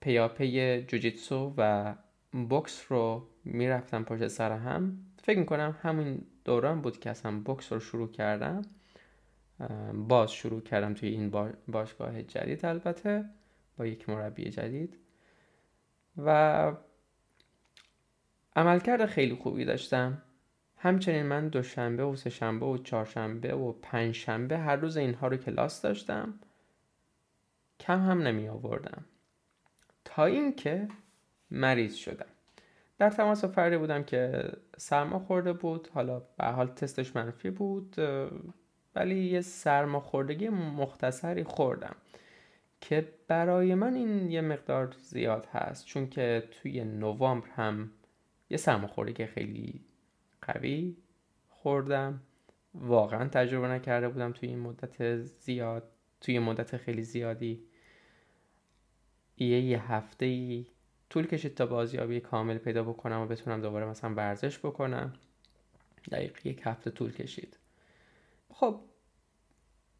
پیاپی 0.00 0.82
جوجیتسو 0.82 1.54
و 1.56 1.94
بوکس 2.32 2.86
رو 2.88 3.26
می‌رفتم 3.44 4.04
پشت 4.04 4.26
سر 4.28 4.52
هم. 4.52 4.98
فکر 5.22 5.38
می‌کنم 5.38 5.76
همین 5.82 6.26
دوران 6.44 6.80
بود 6.80 7.00
که 7.00 7.10
اصلا 7.10 7.40
بوکس 7.40 7.72
رو 7.72 7.80
شروع 7.80 8.10
کردم. 8.10 8.62
باز 9.94 10.32
شروع 10.32 10.60
کردم 10.60 10.94
توی 10.94 11.08
این 11.08 11.54
باشگاه 11.68 12.22
جدید 12.22 12.66
البته 12.66 13.24
با 13.78 13.86
یک 13.86 14.08
مربی 14.08 14.50
جدید. 14.50 14.96
و 16.24 16.72
عملکرد 18.56 19.06
خیلی 19.06 19.34
خوبی 19.34 19.64
داشتم. 19.64 20.22
همچنین 20.76 21.22
من 21.22 21.48
دوشنبه 21.48 22.04
و 22.04 22.16
سهشنبه 22.16 22.66
و 22.66 22.78
چهارشنبه 22.78 23.54
و 23.54 23.72
پنجشنبه 23.72 24.58
هر 24.58 24.76
روز 24.76 24.96
اینها 24.96 25.28
رو 25.28 25.36
کلاس 25.36 25.82
داشتم. 25.82 26.34
کم 27.80 28.00
هم 28.00 28.22
نمی 28.22 28.48
آوردم 28.48 29.04
تا 30.04 30.24
اینکه 30.24 30.88
مریض 31.50 31.94
شدم. 31.94 32.26
در 32.98 33.10
تماس 33.10 33.44
فردی 33.44 33.76
بودم 33.76 34.02
که 34.02 34.52
سرما 34.76 35.18
خورده 35.18 35.52
بود. 35.52 35.88
حالا 35.94 36.22
به 36.38 36.44
حال 36.44 36.66
تستش 36.66 37.16
منفی 37.16 37.50
بود 37.50 37.96
ولی 38.94 39.24
یه 39.24 39.40
سرماخوردگی 39.40 40.48
مختصری 40.48 41.44
خوردم 41.44 41.96
که 42.80 43.08
برای 43.28 43.74
من 43.74 43.94
این 43.94 44.30
یه 44.30 44.40
مقدار 44.40 44.94
زیاد 44.98 45.46
هست. 45.52 45.86
چون 45.86 46.08
که 46.08 46.48
توی 46.50 46.84
نوامبر 46.84 47.48
هم 47.48 47.90
یه 48.50 48.56
سرماخوردگی 48.56 49.26
خیلی 49.26 49.80
قوی 50.42 50.96
خوردم. 51.48 52.20
واقعا 52.74 53.28
تجربه 53.28 53.68
نکرده 53.68 54.08
بودم 54.08 54.32
توی 54.32 54.48
این 54.48 54.58
مدت 54.58 55.16
زیاد 55.16 55.82
توی 56.20 56.38
مدت 56.38 56.76
خیلی 56.76 57.02
زیادی. 57.02 57.64
یه 59.44 59.60
یه 59.60 59.92
هفته 59.92 60.26
ای 60.26 60.66
طول 61.10 61.26
کشید 61.26 61.54
تا 61.54 61.66
بازیابی 61.66 62.20
کامل 62.20 62.58
پیدا 62.58 62.82
بکنم 62.82 63.20
و 63.20 63.26
بتونم 63.26 63.60
دوباره 63.60 63.86
مثلا 63.86 64.14
ورزش 64.14 64.58
بکنم. 64.58 65.12
دقیق 66.12 66.46
یک 66.46 66.60
هفته 66.64 66.90
طول 66.90 67.12
کشید. 67.12 67.56
خب 68.54 68.80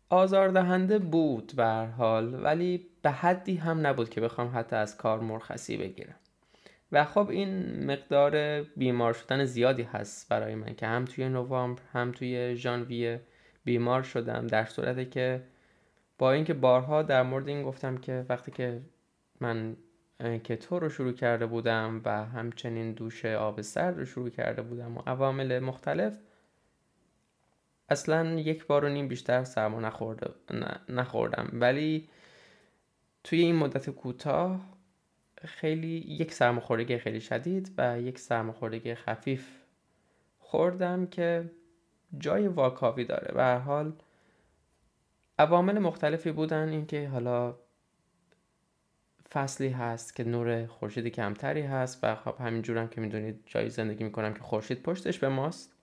آزاردهنده 0.08 0.98
بود 0.98 1.52
به 1.56 1.88
حال 1.98 2.44
ولی 2.44 2.86
به 3.02 3.10
حدی 3.10 3.56
هم 3.56 3.86
نبود 3.86 4.10
که 4.10 4.20
بخوام 4.20 4.50
حتی 4.54 4.76
از 4.76 4.96
کار 4.96 5.20
مرخصی 5.20 5.76
بگیرم. 5.76 6.16
و 6.92 7.04
خب 7.04 7.28
این 7.30 7.84
مقدار 7.90 8.62
بیمار 8.62 9.12
شدن 9.12 9.44
زیادی 9.44 9.82
هست 9.82 10.28
برای 10.28 10.54
من 10.54 10.74
که 10.74 10.86
هم 10.86 11.04
توی 11.04 11.28
نوامبر 11.28 11.82
هم 11.92 12.12
توی 12.12 12.56
ژانویه 12.56 13.20
بیمار 13.64 14.02
شدم 14.02 14.46
در 14.46 14.64
صورتی 14.64 15.04
که 15.04 15.42
با 16.18 16.32
اینکه 16.32 16.54
بارها 16.54 17.02
در 17.02 17.22
مورد 17.22 17.48
این 17.48 17.62
گفتم 17.62 17.96
که 17.96 18.26
وقتی 18.28 18.50
که 18.50 18.80
من 19.40 19.76
کتو 20.44 20.78
رو 20.78 20.88
شروع 20.88 21.12
کرده 21.12 21.46
بودم 21.46 22.00
و 22.04 22.24
همچنین 22.24 22.92
دوش 22.92 23.24
آب 23.24 23.60
سرد 23.60 23.98
رو 23.98 24.04
شروع 24.04 24.30
کرده 24.30 24.62
بودم 24.62 24.96
و 24.96 25.00
عوامل 25.06 25.58
مختلف 25.58 26.18
اصلا 27.88 28.34
یک 28.34 28.66
بار 28.66 28.84
و 28.84 28.88
نیم 28.88 29.08
بیشتر 29.08 29.44
سرما 29.44 29.80
نخورده 29.80 30.30
نخوردم. 30.88 31.48
ولی 31.52 32.08
توی 33.24 33.40
این 33.40 33.56
مدت 33.56 33.90
کوتاه 33.90 34.60
خیلی 35.44 35.96
یک 36.08 36.32
سرماخوردگی 36.32 36.98
خیلی 36.98 37.20
شدید 37.20 37.72
و 37.78 38.00
یک 38.00 38.18
سرماخوردگی 38.18 38.94
خفیف 38.94 39.48
خوردم 40.38 41.06
که 41.06 41.50
جای 42.18 42.48
واکاوی 42.48 43.04
داره. 43.04 43.34
به 43.34 43.42
هر 43.42 43.58
حال 43.58 43.92
عوامل 45.38 45.78
مختلفی 45.78 46.32
بودن 46.32 46.68
اینکه 46.68 47.08
حالا 47.08 47.54
فصلی 49.32 49.68
هست 49.68 50.16
که 50.16 50.24
نور 50.24 50.66
خورشیدی 50.66 51.10
کمتری 51.10 51.62
هست 51.62 51.98
و 52.02 52.14
خب 52.14 52.34
همینجورم 52.40 52.88
که 52.88 53.00
می‌دونید 53.00 53.42
جایی 53.46 53.70
زندگی 53.70 54.04
می‌کنم 54.04 54.34
که 54.34 54.40
خورشید 54.40 54.82
پشتش 54.82 55.18
به 55.18 55.28
ماست. 55.28 55.76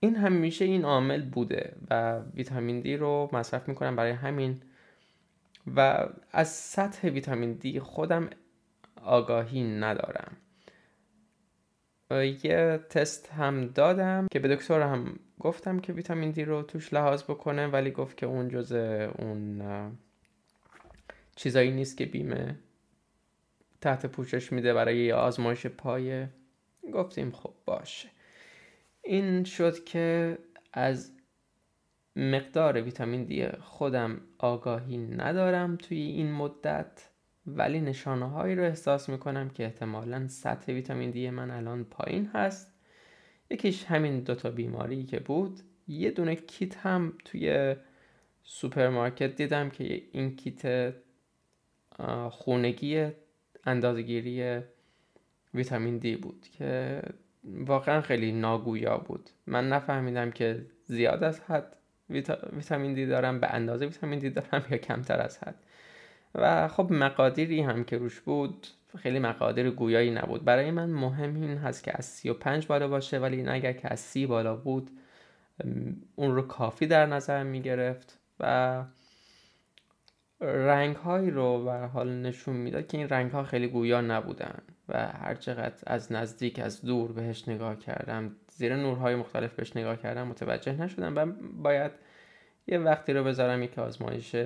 این 0.00 0.16
همیشه 0.16 0.64
این 0.64 0.84
عامل 0.84 1.22
بوده 1.22 1.76
و 1.90 2.20
ویتامین 2.34 2.80
دی 2.80 2.96
رو 2.96 3.28
مصرف 3.32 3.68
می‌کنم 3.68 3.96
برای 3.96 4.12
همین 4.12 4.62
و 5.76 6.08
از 6.32 6.48
سطح 6.48 7.08
ویتامین 7.08 7.52
دی 7.52 7.80
خودم 7.80 8.30
آگاهی 9.02 9.78
ندارم. 9.78 10.36
یه 12.42 12.80
تست 12.90 13.32
هم 13.32 13.66
دادم 13.66 14.26
که 14.32 14.38
به 14.38 14.56
دکتر 14.56 14.80
هم 14.80 15.18
گفتم 15.40 15.78
که 15.78 15.92
ویتامین 15.92 16.30
دی 16.30 16.44
رو 16.44 16.62
توش 16.62 16.92
لحاظ 16.92 17.22
بکنه 17.22 17.66
ولی 17.66 17.90
گفت 17.90 18.16
که 18.16 18.26
اون 18.26 18.48
جز 18.48 18.72
اون 19.18 19.62
چیزایی 21.40 21.70
نیست 21.70 21.96
که 21.96 22.06
بیمه. 22.06 22.58
تحت 23.80 24.06
پوشش 24.06 24.52
میده 24.52 24.74
برای 24.74 25.12
آزمایش 25.12 25.66
پایه 25.66 26.30
گفتیم 26.92 27.30
خب 27.30 27.54
باشه. 27.64 28.08
این 29.02 29.44
شد 29.44 29.84
که 29.84 30.38
از 30.72 31.12
مقدار 32.16 32.82
ویتامین 32.82 33.24
دی 33.24 33.48
خودم 33.48 34.20
آگاهی 34.38 34.96
ندارم 34.96 35.76
توی 35.76 35.98
این 35.98 36.32
مدت 36.32 37.08
ولی 37.46 37.80
نشانه 37.80 38.30
هایی 38.30 38.54
رو 38.54 38.64
احساس 38.64 39.08
می‌کنم 39.08 39.50
که 39.50 39.64
احتمالا 39.64 40.28
سطح 40.28 40.72
ویتامین 40.72 41.10
دی 41.10 41.30
من 41.30 41.50
الان 41.50 41.84
پایین 41.84 42.26
هست. 42.34 42.74
یکیش 43.50 43.84
همین 43.84 44.20
دوتا 44.20 44.50
بیماری 44.50 45.04
که 45.04 45.20
بود. 45.20 45.60
یه 45.88 46.10
دونه 46.10 46.34
کیت 46.34 46.76
هم 46.76 47.12
توی 47.24 47.76
سوپرمارکت 48.42 49.36
دیدم 49.36 49.70
که 49.70 50.02
این 50.12 50.36
کیت 50.36 50.94
خونگی 52.30 53.08
اندازه‌گیری 53.66 54.60
ویتامین 55.54 55.98
دی 55.98 56.16
بود 56.16 56.46
که 56.58 57.02
واقعا 57.44 58.00
خیلی 58.00 58.32
ناگویا 58.32 58.96
بود. 58.98 59.30
من 59.46 59.68
نفهمیدم 59.68 60.30
که 60.30 60.66
زیاد 60.84 61.24
از 61.24 61.40
حد 61.40 61.76
ویتامین 62.52 62.94
دی 62.94 63.06
دارم 63.06 63.40
به 63.40 63.54
اندازه 63.54 63.86
ویتامین 63.86 64.18
دی 64.18 64.30
دارم 64.30 64.64
یا 64.70 64.76
کمتر 64.76 65.20
از 65.20 65.38
حد. 65.38 65.54
و 66.34 66.68
خب 66.68 66.92
مقادیری 66.92 67.60
هم 67.60 67.84
که 67.84 67.98
روش 67.98 68.20
بود 68.20 68.66
خیلی 68.96 69.18
مقادیر 69.18 69.70
گویایی 69.70 70.10
نبود. 70.10 70.44
برای 70.44 70.70
من 70.70 70.90
مهم 70.90 71.34
این 71.34 71.58
هست 71.58 71.84
که 71.84 71.92
از 71.94 72.04
35 72.04 72.66
بالا 72.66 72.88
باشه 72.88 73.18
ولی 73.18 73.36
این 73.36 73.48
اگر 73.48 73.72
که 73.72 73.92
از 73.92 74.00
30 74.00 74.26
بالا 74.26 74.56
بود 74.56 74.90
اون 76.16 76.34
رو 76.34 76.42
کافی 76.42 76.86
در 76.86 77.06
نظر 77.06 77.42
می 77.42 77.60
گرفت 77.62 78.18
و 78.40 78.84
رنگ 80.40 80.96
هایی 80.96 81.30
رو 81.30 81.64
به 81.64 81.72
حال 81.72 82.12
نشون 82.12 82.56
می‌داد 82.56 82.86
که 82.86 82.98
این 82.98 83.08
رنگ 83.08 83.30
ها 83.30 83.44
خیلی 83.44 83.68
گویا 83.68 84.00
نبودن 84.00 84.58
و 84.88 85.06
هر 85.06 85.34
چقدر 85.34 85.82
از 85.86 86.12
نزدیک 86.12 86.58
از 86.58 86.84
دور 86.84 87.12
بهش 87.12 87.48
نگاه 87.48 87.78
کردم 87.78 88.36
زیر 88.52 88.76
نورهای 88.76 89.14
مختلف 89.14 89.54
بهش 89.54 89.76
نگاه 89.76 89.96
کردم 89.96 90.26
متوجه 90.26 90.72
نشدم 90.72 91.16
و 91.16 91.26
باید 91.62 91.92
یه 92.66 92.78
وقتی 92.78 93.12
رو 93.12 93.24
بذارم 93.24 93.62
یک 93.62 93.78
آزمایش 93.78 94.36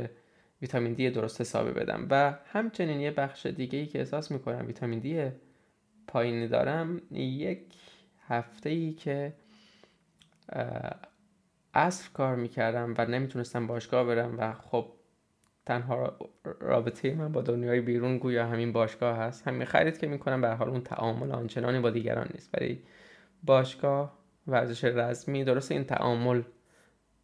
ویتامین 0.62 0.92
دی 0.92 1.10
درست 1.10 1.40
حسابی 1.40 1.70
بدم. 1.70 2.06
و 2.10 2.34
همچنین 2.52 3.00
یه 3.00 3.10
بخش 3.10 3.46
دیگه 3.46 3.78
ای 3.78 3.86
که 3.86 3.98
احساس 3.98 4.30
می‌کنم 4.30 4.66
ویتامین 4.66 4.98
دی 4.98 5.30
پایینی 6.06 6.48
دارم 6.48 7.00
یک 7.10 7.60
هفته 8.28 8.70
ای 8.70 8.92
که 8.92 9.32
اصر 11.74 12.10
کار 12.14 12.36
می‌کردم 12.36 12.94
و 12.98 13.06
نمی‌تونستم 13.06 13.66
باشگاه 13.66 14.06
برم 14.06 14.34
و 14.38 14.52
خب 14.52 14.92
تنها 15.66 16.16
رابطه 16.60 17.14
من 17.14 17.32
با 17.32 17.42
دنیای 17.42 17.80
بیرون 17.80 18.18
گویا 18.18 18.46
همین 18.46 18.72
باشگاه 18.72 19.16
هست. 19.16 19.48
همین 19.48 19.64
خرید 19.64 19.98
که 19.98 20.06
می‌کنم 20.06 20.40
به 20.40 20.48
حال 20.48 20.68
اون 20.68 20.80
تعامل 20.80 21.32
آنچنانی 21.32 21.80
با 21.80 21.90
دیگران 21.90 22.28
نیست. 22.34 22.50
ولی 22.54 22.82
باشگاه 23.42 24.18
ورزش 24.46 24.84
رزمی 24.84 25.44
درست 25.44 25.72
این 25.72 25.84
تعامل 25.84 26.42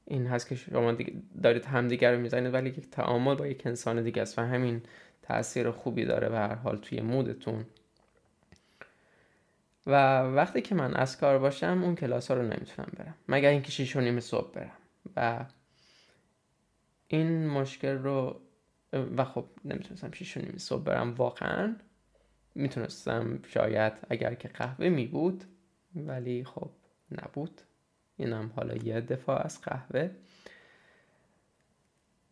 این 0.04 0.26
هست 0.26 0.48
که 0.48 0.54
شما 0.54 0.96
دارید 1.42 1.64
همدیگر 1.64 2.12
رو 2.12 2.20
می‌زنید 2.20 2.54
ولی 2.54 2.68
یک 2.68 2.90
تعامل 2.90 3.34
با 3.34 3.46
یک 3.46 3.66
انسان 3.66 4.02
دیگه 4.02 4.22
است 4.22 4.38
و 4.38 4.42
همین 4.42 4.82
تاثیر 5.22 5.70
خوبی 5.70 6.04
داره 6.04 6.28
به 6.28 6.38
هر 6.38 6.54
حال 6.54 6.76
توی 6.76 7.00
مودتون. 7.00 7.64
و 9.86 10.22
وقتی 10.22 10.60
که 10.60 10.74
من 10.74 10.94
از 10.94 11.18
کار 11.18 11.38
باشم 11.38 11.80
اون 11.84 11.94
کلاس 11.94 12.30
ها 12.30 12.36
رو 12.36 12.42
نمی‌تونم 12.42 12.88
برم. 12.96 13.14
مگر 13.28 13.48
اینکه 13.48 13.70
شیش 13.70 13.96
و 13.96 14.00
نیم 14.00 14.20
صبح 14.20 14.52
برم. 14.52 14.72
و 15.16 15.44
این 17.12 17.48
مشکل 17.48 17.98
رو 17.98 18.40
و 18.92 19.24
خب 19.24 19.44
نمی‌تونستم 19.64 20.10
شیش 20.10 20.36
و 20.36 20.40
نیم 20.40 20.58
صبح 20.58 20.82
برم 20.82 21.14
واقعا 21.14 21.76
می‌تونستم 22.54 23.38
شاید 23.48 23.92
اگر 24.10 24.34
که 24.34 24.48
قهوه 24.48 24.88
می 24.88 25.06
بود 25.06 25.44
ولی 25.96 26.44
خب 26.44 26.70
نبود. 27.12 27.60
اینم 28.16 28.52
حالا 28.56 28.74
یه 28.74 29.00
دفاع 29.00 29.44
از 29.44 29.60
قهوه. 29.60 30.10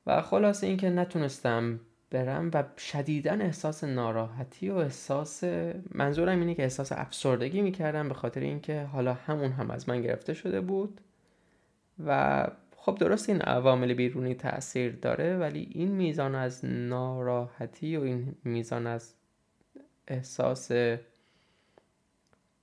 و 0.06 0.22
خلاصه 0.22 0.66
اینکه 0.66 0.90
نتونستم 0.90 1.80
برم 2.10 2.50
و 2.54 2.64
شدیدا 2.78 3.32
احساس 3.32 3.84
ناراحتی 3.84 4.70
و 4.70 4.76
احساس 4.76 5.44
منظورم 5.90 6.40
اینه 6.40 6.54
که 6.54 6.62
احساس 6.62 6.92
افسردگی 6.92 7.62
می‌کردم 7.62 8.08
به 8.08 8.14
خاطر 8.14 8.40
اینکه 8.40 8.82
حالا 8.82 9.14
همون 9.14 9.52
هم 9.52 9.70
از 9.70 9.88
من 9.88 10.02
گرفته 10.02 10.34
شده 10.34 10.60
بود 10.60 11.00
و 12.06 12.46
خب 12.88 12.98
درست 12.98 13.28
این 13.28 13.40
عوامل 13.40 13.94
بیرونی 13.94 14.34
تاثیر 14.34 14.92
داره 14.92 15.36
ولی 15.36 15.68
این 15.72 15.88
میزان 15.88 16.34
از 16.34 16.64
ناراحتی 16.64 17.96
و 17.96 18.00
این 18.00 18.34
میزان 18.44 18.86
از 18.86 19.14
احساس 20.08 20.70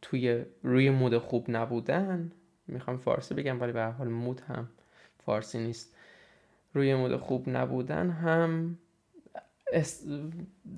توی 0.01 0.45
روی 0.63 0.89
مود 0.89 1.17
خوب 1.17 1.45
نبودن 1.49 2.31
می‌خوام 2.67 2.97
فارسی 2.97 3.33
بگم 3.33 3.61
ولی 3.61 3.71
به 3.71 3.85
حال 3.85 4.07
مود 4.07 4.41
هم 4.41 4.69
فارسی 5.25 5.59
نیست. 5.59 5.95
روی 6.73 6.95
مود 6.95 7.17
خوب 7.17 7.49
نبودن 7.49 8.09
هم 8.09 8.77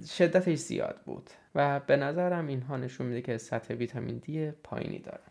شدتش 0.09 0.57
زیاد 0.57 1.01
بود 1.05 1.29
و 1.55 1.79
به 1.79 1.95
نظرم 1.95 2.47
اینها 2.47 2.77
نشون 2.77 3.07
میده 3.07 3.21
که 3.21 3.37
سطح 3.37 3.73
ویتامین 3.73 4.17
دی 4.17 4.51
پایینی 4.51 4.99
داره. 4.99 5.23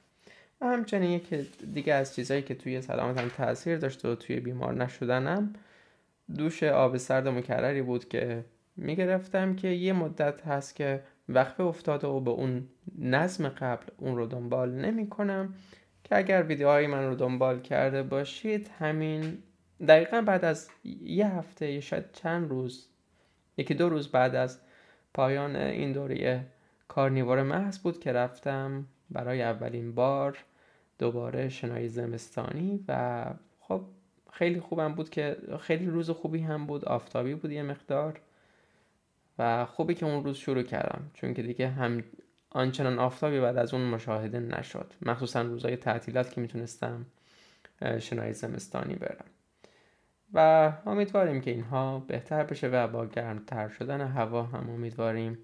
و 0.61 0.66
همچنین 0.66 1.11
یکی 1.11 1.49
دیگه 1.75 1.95
از 1.95 2.14
چیزهایی 2.14 2.42
که 2.42 2.55
توی 2.55 2.81
سلامتم 2.81 3.29
تاثیر 3.29 3.79
داشته 3.79 4.09
و 4.09 4.14
توی 4.14 4.40
بیمار 4.40 4.75
نشدنم 4.75 5.53
دوش 6.37 6.62
آب 6.62 6.97
سرد 6.97 7.29
مکرری 7.29 7.83
بود 7.83 8.09
که 8.09 8.45
می‌گرفتم 8.77 9.57
که 9.57 9.69
یه 9.69 9.92
مدت 9.92 10.47
هست 10.47 10.75
که 10.77 11.03
وقفه 11.29 11.62
افتاده 11.62 12.07
و 12.07 12.21
به 12.21 12.31
اون 12.31 12.69
نظم 12.99 13.49
قبل 13.49 13.87
اون 13.97 14.16
رو 14.16 14.27
دنبال 14.27 14.73
نمی 14.73 15.09
کنم 15.09 15.55
که 16.05 16.16
اگر 16.16 16.42
ویدیوهای 16.42 16.87
من 16.87 17.09
رو 17.09 17.14
دنبال 17.14 17.61
کرده 17.61 18.03
باشید 18.03 18.71
همین 18.79 19.38
دقیقا 19.88 20.23
بعد 20.23 20.45
از 20.45 20.69
یه 21.03 21.27
هفته 21.27 21.73
یا 21.73 21.81
شاید 21.81 22.12
چند 22.12 22.51
روز 22.51 22.88
یکی 23.57 23.75
دو 23.75 23.88
روز 23.88 24.09
بعد 24.09 24.35
از 24.35 24.61
پایان 25.14 25.57
این 25.57 25.92
دوره 25.92 26.47
کارنیوار 26.88 27.42
محض 27.42 27.79
بود 27.79 28.01
که 28.01 28.12
رفتم. 28.12 28.87
برای 29.11 29.42
اولین 29.42 29.95
بار 29.95 30.38
دوباره 30.99 31.49
شنای 31.49 31.88
زمستانی 31.88 32.85
و 32.88 33.25
خب 33.61 33.83
خیلی 34.33 34.61
خوبم 34.61 34.95
بود 34.95 35.11
که 35.11 35.37
خیلی 35.61 35.87
روز 35.87 36.11
خوبی 36.11 36.40
هم 36.40 36.66
بود 36.66 36.85
آفتابی 36.85 37.35
بود 37.35 37.53
یه 37.53 37.62
مقدار 37.62 38.21
و 39.38 39.66
خوبی 39.66 39.95
که 39.95 40.07
اون 40.07 40.25
روز 40.25 40.37
شروع 40.37 40.62
کردم. 40.62 41.11
چون 41.14 41.35
که 41.35 41.42
دیگه 41.42 41.69
هم 41.69 42.05
آنچنان 42.51 42.99
آفتابی 42.99 43.40
بعد 43.40 43.57
از 43.57 43.75
اون 43.75 43.83
مشاهده 43.83 44.40
نشد. 44.40 44.92
مخصوصا 45.03 45.42
روزای 45.42 45.77
تعطیلات 45.77 46.33
که 46.33 46.40
می‌تونستم 46.40 47.07
شنای 47.99 48.33
زمستانی 48.33 48.95
برم. 48.95 49.25
و 50.35 50.73
امیدواریم 50.87 51.40
که 51.40 51.51
اینها 51.51 51.99
بهتر 51.99 52.45
بشه 52.45 52.69
و 52.69 52.88
با 52.88 53.07
گرمتر 53.07 53.69
شدن 53.69 54.01
هوا 54.01 54.42
هم 54.42 54.71
امیدواریم 54.71 55.38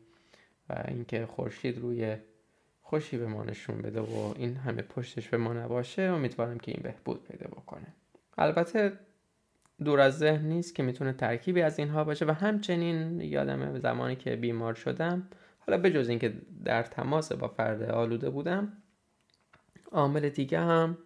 و 0.69 0.85
اینکه 0.89 1.27
خورشید 1.27 1.79
روی 1.79 2.17
خوشی 2.93 3.19
به 3.19 3.27
ما 3.27 3.45
نشون 3.45 3.83
بده 3.83 4.01
و 4.01 4.35
این 4.37 4.57
همه 4.57 4.83
پشتش 4.83 5.29
به 5.29 5.37
ما 5.37 5.53
نباشه 5.53 6.03
امیدوارم 6.03 6.59
که 6.59 6.73
این 6.73 6.81
بهبود 6.83 7.25
پیدا 7.25 7.47
بکنه. 7.47 7.87
البته 8.39 8.93
دور 9.85 10.01
از 10.01 10.19
ذهن 10.19 10.45
نیست 10.45 10.75
که 10.75 10.83
می‌تونه 10.83 11.13
ترکیبی 11.13 11.63
از 11.63 11.79
اینها 11.79 12.05
باشه 12.05 12.25
و 12.25 12.31
همچنین 12.31 13.21
یادم 13.21 13.79
زمانی 13.79 14.17
که 14.17 14.37
بیمار 14.37 14.75
شدم 14.75 15.29
حالا 15.59 15.83
بجز 15.83 16.09
اینکه 16.09 16.35
در 16.65 16.83
تماس 16.83 17.33
با 17.33 17.49
فرد 17.49 17.83
آلوده 17.83 18.31
بودم 18.31 18.73
عامل 19.93 20.29
دیگه 20.29 20.61
هم 20.61 20.99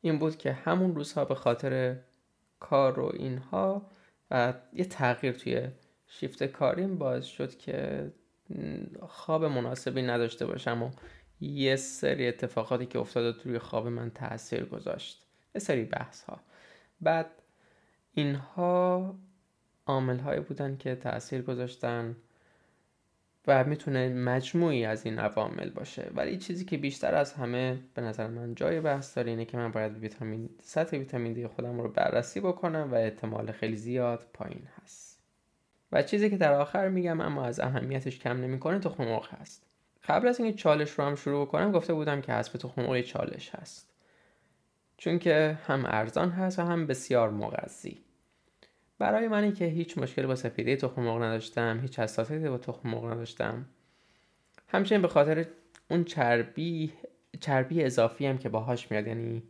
این 0.00 0.18
بود 0.18 0.36
که 0.36 0.52
همون 0.52 0.94
روزها 0.94 1.24
به 1.24 1.34
خاطر 1.34 1.96
کار 2.60 3.00
و 3.00 3.12
اینها 3.14 3.90
و 4.30 4.54
یه 4.72 4.84
تغییر 4.84 5.32
توی 5.32 5.68
شیفت 6.06 6.42
کاریم 6.42 6.98
باعث 6.98 7.24
شد 7.24 7.56
که 7.56 8.10
خواب 9.08 9.44
مناسبی 9.44 10.02
نداشته 10.02 10.46
باشم 10.46 10.82
و 10.82 10.90
یه 11.40 11.76
سری 11.76 12.28
اتفاقاتی 12.28 12.86
که 12.86 12.98
افتاده 12.98 13.38
توی 13.38 13.58
خواب 13.58 13.86
من 13.86 14.10
تاثیر 14.10 14.64
گذاشت. 14.64 15.26
یه 15.54 15.60
سری 15.60 15.84
بحث 15.84 16.22
ها 16.22 16.40
بعد 17.00 17.26
اینها 18.14 19.14
عامل 19.86 20.18
هایی 20.18 20.40
بودن 20.40 20.76
که 20.76 20.94
تاثیر 20.94 21.42
گذاشتن 21.42 22.16
و 23.46 23.64
می‌تونه 23.64 24.08
مجموعی 24.08 24.84
از 24.84 25.06
این 25.06 25.18
عوامل 25.18 25.70
باشه. 25.70 26.10
ولی 26.14 26.36
چیزی 26.36 26.64
که 26.64 26.76
بیشتر 26.76 27.14
از 27.14 27.32
همه 27.32 27.78
به 27.94 28.02
نظر 28.02 28.26
من 28.26 28.54
جای 28.54 28.80
بحث 28.80 29.16
داره 29.16 29.30
اینه 29.30 29.44
که 29.44 29.56
من 29.56 29.72
باید 29.72 29.98
ویتامین 29.98 30.50
سطح 30.62 30.96
ویتامین 30.96 31.32
دی 31.32 31.46
خودم 31.46 31.80
رو 31.80 31.88
بررسی 31.88 32.40
بکنم 32.40 32.88
و 32.92 32.94
احتمال 32.94 33.52
خیلی 33.52 33.76
زیاد 33.76 34.26
پایین 34.32 34.68
هست. 34.82 35.22
و 35.92 36.02
چیزی 36.02 36.30
که 36.30 36.36
در 36.36 36.52
آخر 36.52 36.88
میگم 36.88 37.20
اما 37.20 37.44
از 37.44 37.60
اهمیتش 37.60 38.18
کم 38.18 38.36
نمی‌کنه 38.36 38.78
تخم 38.78 39.04
مرغ 39.04 39.28
هست. 39.34 39.67
قبل 40.08 40.28
از 40.28 40.40
اینکه 40.40 40.58
چالش 40.58 40.90
رو 40.90 41.04
هم 41.04 41.14
شروع 41.14 41.46
بکنم 41.46 41.72
گفته 41.72 41.94
بودم 41.94 42.20
که 42.20 42.32
حذف 42.32 42.52
تخم 42.52 42.82
مرغ 42.82 43.00
چالش 43.00 43.50
هست. 43.54 43.88
چون 44.96 45.18
که 45.18 45.58
هم 45.66 45.84
ارزان 45.86 46.30
هست 46.30 46.58
و 46.58 46.62
هم 46.62 46.86
بسیار 46.86 47.30
مغذی. 47.30 48.00
برای 48.98 49.28
منی 49.28 49.52
که 49.52 49.64
هیچ 49.64 49.98
مشکلی 49.98 50.26
با 50.26 50.34
سفیده 50.34 50.76
تخم 50.76 51.02
مرغ 51.02 51.22
نداشتم 51.22 51.80
هیچ 51.82 51.98
حساسیتی 51.98 52.48
با 52.48 52.58
تخم 52.58 52.88
مرغ 52.88 53.04
نداشتم 53.04 53.66
همچنین 54.68 55.02
به 55.02 55.08
خاطر 55.08 55.46
اون 55.90 56.04
چربی 56.04 56.92
چربی 57.40 57.84
اضافی 57.84 58.26
هم 58.26 58.38
که 58.38 58.48
باهاش 58.48 58.90
میاد 58.90 59.06
یعنی 59.06 59.42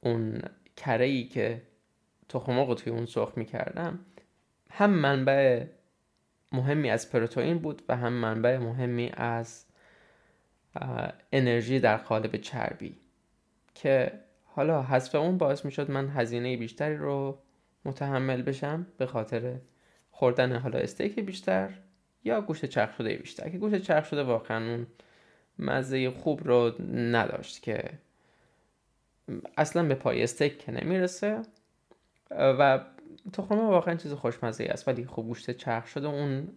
اون 0.00 0.42
کره 0.76 1.04
ای 1.04 1.24
که 1.24 1.62
تخم 2.28 2.52
مرغ 2.52 2.74
توی 2.74 2.92
اون 2.92 3.06
سرخ 3.06 3.32
می‌کردم 3.36 3.98
هم 4.70 4.90
منبع 4.90 5.64
مهمی 6.54 6.90
از 6.90 7.12
پروتئین 7.12 7.58
بود 7.58 7.82
و 7.88 7.96
هم 7.96 8.12
منبع 8.12 8.58
مهمی 8.58 9.10
از 9.16 9.64
انرژی 11.32 11.80
در 11.80 11.96
قالب 11.96 12.36
چربی 12.36 12.96
که 13.74 14.12
حالا 14.44 14.82
حذف 14.82 15.14
اون 15.14 15.38
باعث 15.38 15.64
می‌شد 15.64 15.90
من 15.90 16.08
هزینه 16.08 16.56
بیشتری 16.56 16.96
رو 16.96 17.38
متحمل 17.84 18.42
بشم 18.42 18.86
به 18.98 19.06
خاطر 19.06 19.56
خوردن 20.10 20.56
حالا 20.56 20.78
استیک 20.78 21.20
بیشتر 21.20 21.70
یا 22.24 22.40
گوشت 22.40 22.64
چرخ 22.64 22.96
شده 22.96 23.16
بیشتر. 23.16 23.48
که 23.48 23.58
گوشت 23.58 23.82
چرخ 23.82 24.06
شده 24.06 24.22
واقعا 24.22 24.70
اون 24.70 24.86
مزه 25.58 26.10
خوب 26.10 26.48
رو 26.48 26.72
نداشت 26.94 27.62
که 27.62 27.90
اصلا 29.56 29.82
به 29.82 29.94
پای 29.94 30.22
استیک 30.22 30.58
که 30.58 30.72
نمی‌رسه. 30.72 31.42
و 32.30 32.80
تخم 33.32 33.58
واقعا 33.58 33.94
چیز 33.94 34.12
خوشمزه 34.12 34.64
است 34.64 34.88
ولی 34.88 35.06
خب 35.06 35.22
گوشت 35.22 35.50
چرخ 35.50 35.86
شده 35.86 36.06
اون 36.06 36.48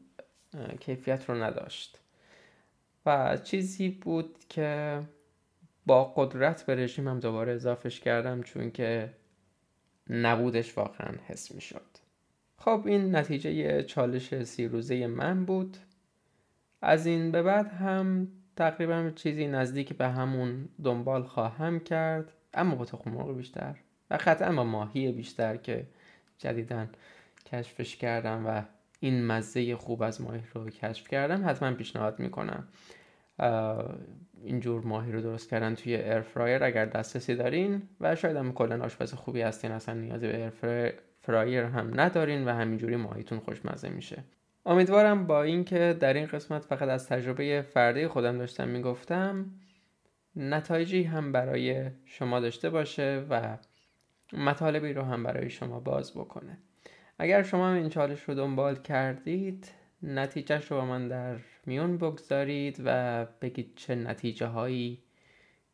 کیفیت 0.79 1.29
رو 1.29 1.43
نداشت. 1.43 1.99
و 3.05 3.37
چیزی 3.37 3.89
بود 3.89 4.35
که 4.49 5.01
با 5.85 6.03
قدرت 6.03 6.65
به 6.65 6.75
رژیمم 6.75 7.19
دوباره 7.19 7.53
اضافش 7.53 7.99
کردم 7.99 8.43
چون 8.43 8.71
که 8.71 9.13
نبودش 10.09 10.77
واقعا 10.77 11.15
حس 11.27 11.51
می 11.51 11.61
شد 11.61 11.81
خب 12.57 12.83
این 12.85 13.15
نتیجه 13.15 13.83
چالش 13.83 14.43
سی 14.43 14.67
روزه 14.67 15.07
من 15.07 15.45
بود. 15.45 15.77
از 16.81 17.05
این 17.05 17.31
به 17.31 17.43
بعد 17.43 17.67
هم 17.67 18.27
تقریبا 18.55 19.11
چیزی 19.15 19.47
نزدیک 19.47 19.93
به 19.93 20.07
همون 20.07 20.69
دنبال 20.83 21.23
خواهم 21.23 21.79
کرد 21.79 22.33
اما 22.53 22.75
با 22.75 22.85
تخم 22.85 23.11
مرغ 23.11 23.37
بیشتر. 23.37 23.75
و 24.09 24.17
قطعا 24.25 24.55
با 24.55 24.63
ماهی 24.63 25.11
بیشتر 25.11 25.57
که 25.57 25.87
جدیدا 26.37 26.85
کشفش 27.45 27.95
کردم 27.95 28.45
و 28.47 28.61
این 28.99 29.25
مزه 29.25 29.75
خوب 29.75 30.01
از 30.01 30.21
ماهی 30.21 30.41
رو 30.53 30.69
کشف 30.69 31.07
کردم 31.07 31.49
حتما 31.49 31.71
پیشنهاد 31.71 32.19
می‌کنم. 32.19 32.67
اینجور 34.43 34.81
ماهی 34.81 35.11
رو 35.11 35.21
درست 35.21 35.49
کردن 35.49 35.75
توی 35.75 35.95
ایرفرایر 35.95 36.63
اگر 36.63 36.85
دسترسی 36.85 37.35
دارین 37.35 37.81
و 38.01 38.15
شاید 38.15 38.37
هم 38.37 38.53
کلا 38.53 38.83
آشپز 38.83 39.13
خوبی 39.13 39.41
هستین 39.41 39.71
اصلا 39.71 39.95
نیازی 39.95 40.27
به 40.27 40.37
ایرفرایر 40.37 41.63
هم 41.63 41.99
ندارین 41.99 42.45
و 42.45 42.51
همینجوری 42.51 42.95
ماهیتون 42.95 43.39
خوشمزه 43.39 43.89
میشه. 43.89 44.23
امیدوارم 44.65 45.27
با 45.27 45.43
اینکه 45.43 45.97
در 45.99 46.13
این 46.13 46.25
قسمت 46.25 46.65
فقط 46.65 46.89
از 46.89 47.07
تجربه 47.07 47.61
فردی 47.61 48.07
خودم 48.07 48.37
داشتم 48.37 48.67
می‌گفتم 48.67 49.45
نتایجی 50.35 51.03
هم 51.03 51.31
برای 51.31 51.89
شما 52.05 52.39
داشته 52.39 52.69
باشه 52.69 53.25
و 53.29 53.57
مطالبی 54.33 54.93
رو 54.93 55.01
هم 55.01 55.23
برای 55.23 55.49
شما 55.49 55.79
باز 55.79 56.13
بکنه. 56.13 56.57
اگر 57.19 57.43
شما 57.43 57.73
این 57.73 57.89
چالش 57.89 58.21
رو 58.23 58.35
دنبال 58.35 58.75
کردید 58.75 59.71
نتیجهش 60.03 60.71
رو 60.71 60.77
با 60.77 60.85
من 60.85 61.07
در 61.07 61.35
میون 61.65 61.97
بگذارید 61.97 62.81
و 62.85 63.25
بگید 63.41 63.71
چه 63.75 63.95
نتیجه 63.95 64.45
هایی 64.45 65.03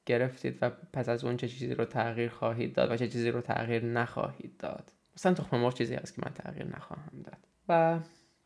گرفتید 0.05 0.57
و 0.61 0.69
پس 0.69 1.09
از 1.09 1.23
اون 1.23 1.37
چه 1.37 1.47
چیزی 1.47 1.73
رو 1.73 1.85
تغییر 1.85 2.29
خواهید 2.29 2.73
داد 2.73 2.91
و 2.91 2.97
چه 2.97 3.07
چیزی 3.07 3.31
رو 3.31 3.41
تغییر 3.41 3.85
نخواهید 3.85 4.57
داد. 4.57 4.91
مثلا 5.17 5.33
تخم 5.33 5.57
مرغ 5.57 5.73
چیزی 5.73 5.95
هست 5.95 6.15
که 6.15 6.21
من 6.25 6.33
تغییر 6.33 6.75
نخواهم 6.75 7.23
داد. 7.23 7.37
و 7.69 7.99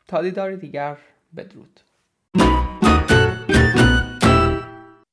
تا 0.06 0.22
دیدار 0.22 0.56
دیگر 0.56 0.98
بدرود. 1.36 1.80